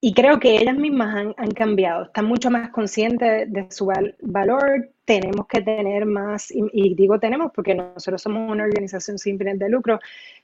y, 0.00 0.14
creo 0.14 0.38
que 0.38 0.56
ellas 0.56 0.76
mismas 0.76 1.14
han, 1.14 1.34
han, 1.38 1.50
cambiado, 1.52 2.04
están 2.04 2.26
mucho 2.26 2.50
más 2.50 2.70
conscientes 2.70 3.50
de 3.52 3.66
su 3.70 3.90
valor, 4.20 4.90
tenemos 5.04 5.46
que 5.46 5.62
tener 5.62 6.04
más, 6.06 6.52
y, 6.52 6.94
digo 6.94 7.18
tenemos 7.18 7.50
porque 7.52 7.74
nosotros 7.74 8.22
somos 8.22 8.50
una 8.50 8.64
organización 8.64 9.18
sin 9.18 9.38
fines 9.38 9.58
de 9.58 9.68
lucro, 9.68 9.98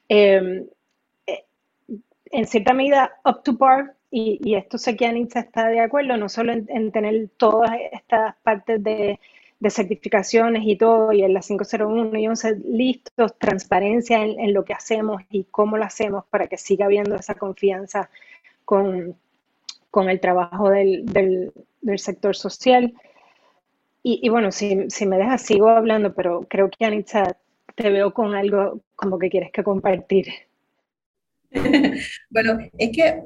em, 0.09 0.67
eh, 1.27 1.45
en 2.33 2.47
cierta 2.47 2.73
medida 2.73 3.13
up 3.25 3.43
to 3.45 3.57
par, 3.57 3.95
y, 4.11 4.41
y, 4.43 4.55
esto 4.57 4.79
sé 4.79 4.97
que 4.97 5.07
Anita 5.07 5.41
está 5.41 5.69
de 5.69 5.81
acuerdo, 5.81 6.17
no 6.17 6.29
solo 6.29 6.53
en 6.53 6.93
tener 6.93 7.29
todas 7.37 7.73
estas 7.93 8.37
partes 8.43 8.83
de 8.83 9.21
de 9.61 9.71
certificaciones 9.71 10.63
y 10.67 10.77
todo, 10.77 11.13
y 11.13 11.23
en 11.23 11.33
las 11.33 11.47
501 11.47 12.19
y 12.19 12.27
11 12.27 12.57
listos, 12.67 13.39
transparencia 13.39 14.23
en, 14.23 14.53
lo 14.53 14.65
que 14.65 14.75
hacemos 14.75 15.23
y 15.31 15.45
cómo 15.45 15.79
lo 15.79 15.85
hacemos 15.85 16.25
para 16.27 16.49
que 16.49 16.59
siga 16.59 16.87
habiendo 16.87 17.15
esa 17.17 17.35
confianza 17.35 18.11
con, 18.65 19.17
con 19.91 20.11
el 20.11 20.21
trabajo 20.21 20.71
del, 20.71 21.07
del, 21.07 21.53
sector 21.99 22.37
social. 22.37 22.93
Y, 24.03 24.29
bueno, 24.29 24.53
si, 24.53 24.91
si, 24.91 25.07
me 25.07 25.17
dejas, 25.17 25.41
sigo 25.41 25.71
hablando, 25.71 26.13
pero 26.15 26.47
creo 26.47 26.69
que 26.69 26.85
Anita, 26.85 27.39
te 27.75 27.91
veo 27.91 28.13
con 28.13 28.35
algo 28.35 28.81
como 28.97 29.19
que 29.19 29.31
quieres 29.31 29.51
que 29.51 29.65
compartir. 29.65 30.27
bueno, 32.31 32.59
es 32.77 32.91
que 32.95 33.23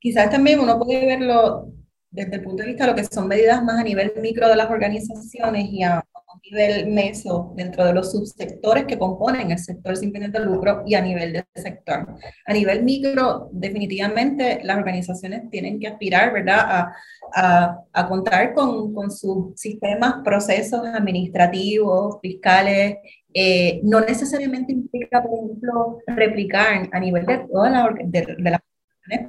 quizás 0.00 0.30
también 0.30 0.58
uno 0.58 0.80
puede 0.80 1.06
verlo 1.06 1.68
desde 2.16 2.36
el 2.36 2.42
punto 2.42 2.62
de 2.62 2.70
vista 2.70 2.84
de 2.84 2.90
lo 2.90 2.96
que 2.96 3.04
son 3.04 3.28
medidas 3.28 3.62
más 3.62 3.78
a 3.78 3.84
nivel 3.84 4.14
micro 4.20 4.48
de 4.48 4.56
las 4.56 4.70
organizaciones 4.70 5.68
y 5.70 5.82
a, 5.82 6.02
nivel 6.50 6.92
meso 6.92 7.52
dentro 7.56 7.84
de 7.84 7.92
los 7.92 8.12
subsectores 8.12 8.84
que 8.84 8.98
componen 8.98 9.50
el 9.50 9.58
sector 9.58 9.96
sin 9.96 10.12
fines 10.12 10.30
de 10.30 10.40
lucro 10.40 10.82
y 10.86 10.94
a 10.94 11.00
nivel 11.00 11.32
del 11.32 11.44
sector. 11.54 12.06
A 12.46 12.52
nivel 12.52 12.84
micro, 12.84 13.48
definitivamente 13.52 14.60
las 14.62 14.76
organizaciones 14.76 15.50
tienen 15.50 15.80
que 15.80 15.88
aspirar, 15.88 16.32
¿verdad?, 16.32 16.60
a, 16.60 16.92
a, 17.34 17.78
a 17.92 18.08
contar 18.08 18.54
con, 18.54 18.94
con, 18.94 19.10
sus 19.10 19.58
sistemas, 19.58 20.16
procesos 20.22 20.86
administrativos, 20.86 22.18
fiscales, 22.20 22.98
eh, 23.34 23.80
no 23.82 24.00
necesariamente 24.00 24.72
implica, 24.72 25.22
por 25.22 25.32
ejemplo, 25.34 25.98
replicar 26.06 26.88
a 26.92 27.00
nivel 27.00 27.26
de 27.26 27.38
todas 27.50 27.72
las 27.72 27.86
de, 28.04 28.36
de 28.38 28.50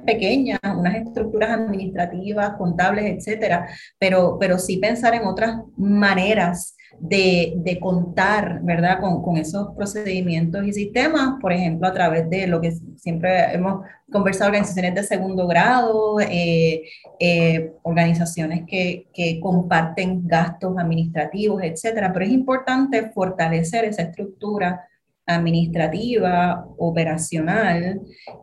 pequeñas, 0.04 0.58
unas 0.76 0.96
estructuras 0.96 1.50
administrativas, 1.50 2.56
contables, 2.56 3.04
etcétera, 3.06 3.68
pero, 3.98 4.36
pero 4.38 4.58
sí 4.58 4.78
pensar 4.78 5.14
en 5.14 5.24
otras 5.24 5.56
maneras 5.76 6.74
de, 6.98 7.54
de 7.56 7.78
contar, 7.78 8.60
¿verdad?, 8.62 9.00
con, 9.00 9.22
con, 9.22 9.36
esos 9.36 9.68
procedimientos 9.76 10.64
y 10.66 10.72
sistemas, 10.72 11.34
por 11.40 11.52
ejemplo, 11.52 11.86
a 11.86 11.92
través 11.92 12.28
de 12.30 12.46
lo 12.46 12.60
que 12.60 12.72
siempre 12.96 13.52
hemos 13.52 13.84
conversado, 14.10 14.48
organizaciones 14.48 14.94
de 14.94 15.02
segundo 15.02 15.46
grado, 15.46 16.18
eh, 16.20 16.82
eh, 17.20 17.72
organizaciones 17.82 18.64
que, 18.66 19.06
que 19.12 19.38
comparten 19.40 20.26
gastos 20.26 20.76
administrativos, 20.78 21.62
etcétera, 21.62 22.12
pero 22.12 22.24
es 22.24 22.32
importante 22.32 23.10
fortalecer 23.10 23.84
esa 23.84 24.02
estructura 24.02 24.88
administrativa, 25.28 26.66
operacional, 26.78 28.00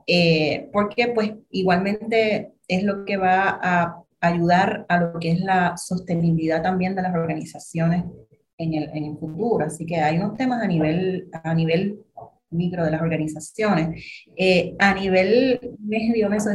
eh, 0.07 0.69
porque 0.71 1.09
pues 1.09 1.33
igualmente 1.49 2.53
es 2.67 2.83
lo 2.83 3.03
que 3.05 3.17
va 3.17 3.59
a 3.61 4.03
ayudar 4.21 4.85
a 4.87 4.99
lo 4.99 5.19
que 5.19 5.31
es 5.31 5.39
la 5.39 5.75
sostenibilidad 5.77 6.61
también 6.61 6.95
de 6.95 7.01
las 7.01 7.13
organizaciones 7.13 8.05
en 8.57 8.73
el, 8.73 8.89
en 8.93 9.05
el 9.05 9.17
futuro. 9.17 9.65
Así 9.65 9.85
que 9.85 9.97
hay 9.97 10.17
unos 10.17 10.37
temas 10.37 10.63
a 10.63 10.67
nivel, 10.67 11.27
a 11.43 11.53
nivel 11.53 11.99
micro 12.51 12.85
de 12.85 12.91
las 12.91 13.01
organizaciones. 13.01 14.03
Eh, 14.37 14.75
a 14.79 14.93
nivel 14.93 15.75
medio, 15.79 16.31
eso 16.31 16.51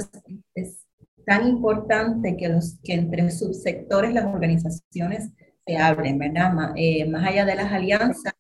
es, 0.55 0.87
tan 1.27 1.47
importante 1.47 2.37
que, 2.37 2.49
los, 2.49 2.79
que 2.83 2.95
entre 2.95 3.31
subsectores 3.31 4.13
las 4.13 4.25
organizaciones 4.25 5.31
se 5.65 5.77
hablen, 5.77 6.19
¿verdad? 6.19 6.53
Más, 6.53 6.73
eh, 6.77 7.07
más 7.07 7.29
allá 7.29 7.45
de 7.45 7.55
las 7.55 7.71
alianzas, 7.71 8.33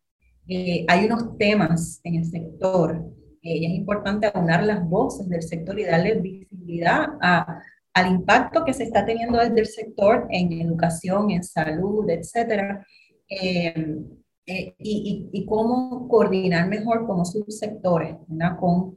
eh, 0.52 0.84
hay 0.88 1.06
unos 1.06 1.38
temas 1.38 2.00
en 2.02 2.16
el 2.16 2.24
sector 2.24 2.96
eh, 3.40 3.56
y 3.56 3.66
es 3.66 3.72
importante 3.72 4.28
aunar 4.34 4.64
las 4.64 4.84
voces 4.84 5.28
del 5.28 5.42
sector 5.42 5.78
y 5.78 5.84
darle 5.84 6.16
visibilidad 6.16 7.06
a, 7.22 7.62
al 7.94 8.10
impacto 8.10 8.64
que 8.64 8.74
se 8.74 8.82
está 8.82 9.06
teniendo 9.06 9.38
desde 9.38 9.60
el 9.60 9.66
sector 9.66 10.26
en 10.28 10.52
educación, 10.52 11.30
en 11.30 11.44
salud, 11.44 12.10
etcétera, 12.10 12.84
eh, 13.28 14.02
y, 14.44 15.28
y, 15.32 15.46
cómo 15.46 16.08
coordinar 16.08 16.66
mejor 16.66 17.06
como 17.06 17.24
subsectores 17.24 18.16
con 18.58 18.96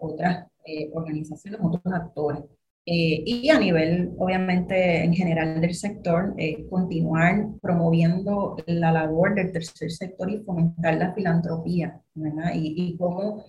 otras 0.00 0.48
organizaciones, 0.92 1.60
otros 1.62 1.94
actores. 1.94 2.42
Eh, 2.86 3.22
y 3.24 3.48
a 3.48 3.58
nivel, 3.58 4.12
obviamente, 4.18 5.02
en 5.02 5.14
general 5.14 5.60
del 5.60 5.74
sector, 5.74 6.34
eh, 6.36 6.66
continuar 6.68 7.46
promoviendo 7.62 8.56
la 8.66 8.92
labor 8.92 9.34
del 9.34 9.52
tercer 9.52 9.90
sector 9.90 10.30
y 10.30 10.42
fomentar 10.44 10.94
la 10.96 11.14
filantropía, 11.14 12.00
¿verdad? 12.14 12.52
Y, 12.54 12.74
y 12.76 12.96
cómo, 12.98 13.44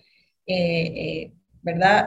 eh, 0.48 1.34
¿verdad? 1.62 2.06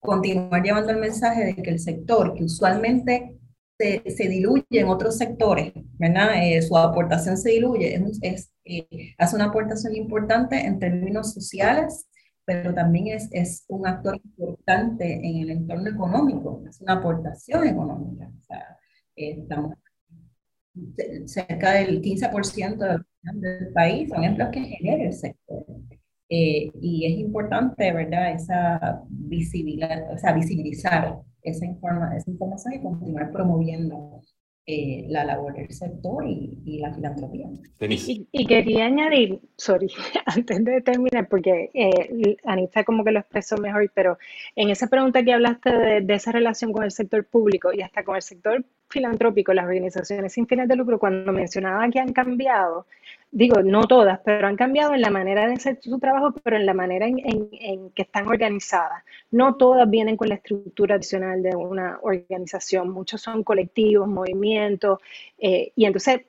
continuar 0.00 0.62
llevando 0.62 0.90
el 0.90 0.98
mensaje 0.98 1.44
de 1.44 1.54
que 1.54 1.70
el 1.70 1.78
sector, 1.78 2.34
que 2.34 2.44
usualmente 2.44 3.38
se, 3.78 4.02
se, 4.10 4.28
diluye 4.28 4.64
en 4.70 4.88
otros 4.88 5.16
sectores, 5.16 5.72
¿verdad? 5.98 6.30
Eh, 6.42 6.60
su 6.62 6.76
aportación 6.76 7.36
se 7.36 7.50
diluye, 7.50 8.02
es, 8.22 8.50
eh, 8.64 9.14
hace 9.18 9.36
una 9.36 9.46
aportación 9.46 9.94
importante 9.94 10.56
en 10.56 10.78
términos 10.78 11.32
sociales, 11.32 12.06
pero 12.52 12.74
también 12.74 13.06
es, 13.06 13.28
es 13.30 13.64
un 13.68 13.86
actor 13.86 14.20
importante 14.24 15.14
en 15.14 15.36
el 15.36 15.50
entorno 15.50 15.88
económico, 15.88 16.64
es 16.68 16.80
una 16.80 16.94
aportación 16.94 17.68
económica. 17.68 18.28
O 18.36 18.42
sea, 18.42 18.76
estamos 19.14 19.74
cerca 21.26 21.74
del 21.74 22.02
15% 22.02 23.04
del 23.34 23.72
país 23.72 24.08
son 24.08 24.24
empleos 24.24 24.50
que 24.50 24.64
genera 24.64 25.04
el 25.04 25.12
sector. 25.12 25.64
Eh, 26.28 26.72
y 26.80 27.06
es 27.06 27.20
importante, 27.20 27.92
¿verdad?, 27.92 28.32
esa 28.32 29.00
visibilidad, 29.08 30.12
o 30.12 30.18
sea, 30.18 30.32
visibilizar 30.32 31.20
esa, 31.42 31.66
informa, 31.66 32.16
esa 32.16 32.30
información 32.32 32.74
y 32.74 32.82
continuar 32.82 33.30
promoviendo 33.30 34.22
eh, 34.70 35.04
la 35.08 35.24
labor 35.24 35.54
del 35.54 35.72
sector 35.72 36.24
y, 36.26 36.78
la 36.78 36.94
filantropía. 36.94 37.48
Y, 37.80 38.46
quería 38.46 38.86
añadir, 38.86 39.40
sorry, 39.56 39.88
antes 40.26 40.64
de 40.64 40.80
terminar, 40.80 41.28
porque 41.28 41.70
eh, 41.74 42.36
Anita 42.44 42.84
como 42.84 43.02
que 43.04 43.10
lo 43.10 43.20
expresó 43.20 43.56
mejor, 43.58 43.90
pero 43.94 44.16
en 44.54 44.70
esa 44.70 44.86
pregunta 44.86 45.24
que 45.24 45.32
hablaste 45.32 45.70
de, 45.76 46.00
de, 46.02 46.14
esa 46.14 46.32
relación 46.32 46.72
con 46.72 46.84
el 46.84 46.92
sector 46.92 47.24
público 47.24 47.72
y 47.72 47.82
hasta 47.82 48.04
con 48.04 48.16
el 48.16 48.22
sector 48.22 48.64
filantrópico, 48.90 49.54
las 49.54 49.64
organizaciones 49.64 50.32
sin 50.32 50.46
fines 50.46 50.68
de 50.68 50.76
lucro, 50.76 50.98
cuando 50.98 51.32
mencionaba 51.32 51.88
que 51.88 52.00
han 52.00 52.12
cambiado, 52.12 52.86
digo, 53.30 53.62
no 53.62 53.86
todas, 53.86 54.20
pero 54.24 54.48
han 54.48 54.56
cambiado 54.56 54.94
en 54.94 55.00
la 55.00 55.10
manera 55.10 55.46
de 55.46 55.54
hacer 55.54 55.78
su 55.80 55.98
trabajo, 55.98 56.34
pero 56.42 56.56
en 56.56 56.66
la 56.66 56.74
manera 56.74 57.06
en, 57.06 57.90
que 57.90 58.02
están 58.02 58.26
organizadas. 58.26 59.04
No 59.30 59.54
todas 59.54 59.88
vienen 59.88 60.16
con 60.16 60.28
la 60.28 60.34
estructura 60.34 60.96
adicional 60.96 61.42
de 61.42 61.54
una 61.54 61.98
organización, 62.02 62.90
muchos 62.90 63.22
son 63.22 63.44
colectivos, 63.44 64.08
movimientos, 64.08 64.98
eh, 65.38 65.72
y 65.76 65.84
entonces 65.84 66.22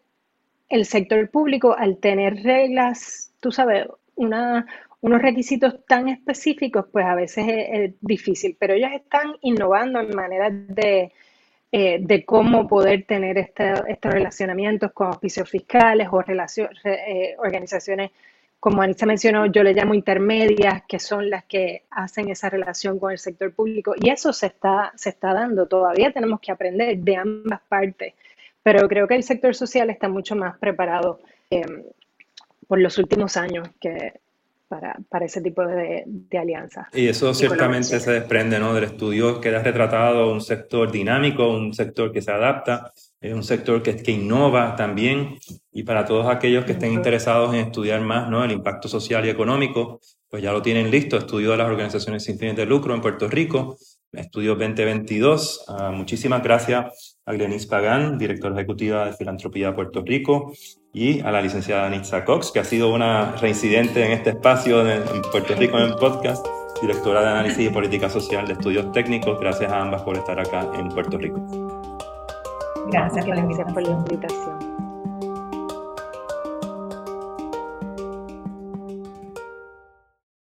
el 0.70 0.86
sector 0.86 1.30
público, 1.30 1.76
al 1.78 1.98
tener 1.98 2.44
reglas, 2.44 3.34
tú 3.40 3.52
sabes, 3.52 3.88
unos 4.16 4.64
requisitos 5.22 5.84
tan 5.88 6.08
específicos, 6.08 6.86
pues 6.92 7.06
a 7.06 7.16
veces 7.16 7.46
es 7.48 7.94
difícil, 8.02 8.56
pero 8.60 8.76
ellos 8.76 8.92
están 8.94 9.36
innovando 9.42 10.00
en 10.00 10.16
maneras 10.16 10.54
de 10.54 11.12
eh, 11.72 12.00
de 12.02 12.26
cómo 12.26 12.68
poder 12.68 13.06
tener 13.06 13.38
estos 13.38 14.12
relacionamientos 14.14 14.92
con 14.92 15.08
oficios 15.08 15.50
fiscales 15.50 16.10
o 16.12 16.22
eh, 16.22 17.36
organizaciones, 17.38 18.12
como 18.60 18.82
Anita 18.82 19.06
mencionó, 19.06 19.48
yo 19.48 19.64
le 19.64 19.74
llamo 19.74 19.94
intermedias, 19.96 20.84
que 20.88 21.00
son 21.00 21.30
las 21.32 21.46
que 21.46 21.84
hacen 21.90 22.30
esa 22.30 22.50
relación 22.50 23.00
con 23.00 23.12
el 23.12 23.18
sector 23.18 23.52
público. 23.54 23.96
Y 24.00 24.10
eso 24.10 24.32
se 24.34 24.48
está, 24.48 24.92
se 24.96 25.10
está 25.10 25.34
dando. 25.34 25.68
Todavía 25.68 26.12
tenemos 26.12 26.40
que 26.40 26.52
aprender 26.52 26.98
de 26.98 27.16
ambas 27.16 27.62
partes. 27.68 28.14
Pero 28.62 28.88
creo 28.88 29.08
que 29.08 29.16
el 29.16 29.24
sector 29.24 29.56
social 29.56 29.90
está 29.90 30.10
mucho 30.10 30.36
más 30.36 30.60
preparado 30.60 31.22
eh, 31.50 31.66
por 32.68 32.80
los 32.80 33.00
últimos 33.00 33.36
años 33.36 33.68
que, 33.80 34.20
para, 34.72 34.98
para 35.10 35.26
ese 35.26 35.42
tipo 35.42 35.68
de, 35.68 36.06
de 36.08 36.38
alianzas. 36.38 36.88
Y 36.94 37.10
eso 37.10 37.34
ciertamente 37.34 38.00
se 38.00 38.10
desprende 38.10 38.58
¿no? 38.58 38.74
del 38.74 38.86
estudio 38.86 39.42
que 39.42 39.54
ha 39.54 39.62
retratado 39.62 40.32
un 40.32 40.40
sector 40.40 40.90
dinámico, 40.90 41.50
un 41.52 41.74
sector 41.74 42.14
que 42.14 42.22
se 42.22 42.32
adapta, 42.32 42.94
un 43.22 43.44
sector 43.44 43.84
que, 43.84 43.98
que 43.98 44.12
innova 44.12 44.78
también. 44.78 45.38
Y 45.74 45.84
para 45.84 46.06
todos 46.06 46.28
aquellos 46.28 46.64
que 46.64 46.72
estén 46.72 46.94
interesados 46.94 47.54
en 47.54 47.60
estudiar 47.60 48.00
más 48.00 48.30
¿no? 48.30 48.46
el 48.46 48.52
impacto 48.52 48.88
social 48.88 49.26
y 49.26 49.30
económico, 49.30 50.00
pues 50.30 50.42
ya 50.42 50.54
lo 50.54 50.62
tienen 50.62 50.90
listo, 50.90 51.18
estudio 51.18 51.52
de 51.52 51.58
las 51.58 51.68
organizaciones 51.68 52.24
sin 52.24 52.40
fines 52.40 52.56
de 52.56 52.66
lucro 52.66 52.96
en 52.96 53.02
Puerto 53.02 53.28
Rico, 53.28 53.78
estudio 54.14 54.56
2022. 54.56 55.66
Ah, 55.68 55.92
muchísimas 55.92 56.44
gracias 56.44 57.20
a 57.26 57.34
Glenis 57.34 57.66
Pagán, 57.66 58.18
directora 58.18 58.56
ejecutiva 58.56 59.06
de 59.06 59.14
Filantropía 59.14 59.76
Puerto 59.76 60.02
Rico, 60.02 60.52
y 60.94 61.22
a 61.22 61.32
la 61.32 61.42
licenciada 61.42 61.90
Nitza 61.90 62.26
Cox, 62.26 62.52
que 62.52 62.60
ha 62.60 62.64
sido 62.64 62.94
una 62.94 63.36
reincidente 63.38 64.06
en 64.06 64.12
este 64.12 64.32
espacio 64.32 64.88
en, 64.90 65.04
Puerto 65.32 65.56
Rico 65.56 65.80
en 65.80 65.94
podcast, 65.96 66.46
directora 66.82 67.22
de 67.22 67.30
Análisis 67.30 67.68
y 67.68 67.70
Política 67.70 68.10
Social 68.10 68.46
de 68.48 68.54
Estudios 68.54 68.92
Técnicos. 68.92 69.40
Gracias 69.40 69.72
a 69.72 69.82
ambas 69.82 70.02
por 70.02 70.18
estar 70.18 70.40
acá 70.40 70.70
en 70.78 70.90
Puerto 70.90 71.18
Rico. 71.18 71.40
Gracias 72.92 73.26
por 73.26 73.36
la 73.36 73.42
invitación. 73.92 74.71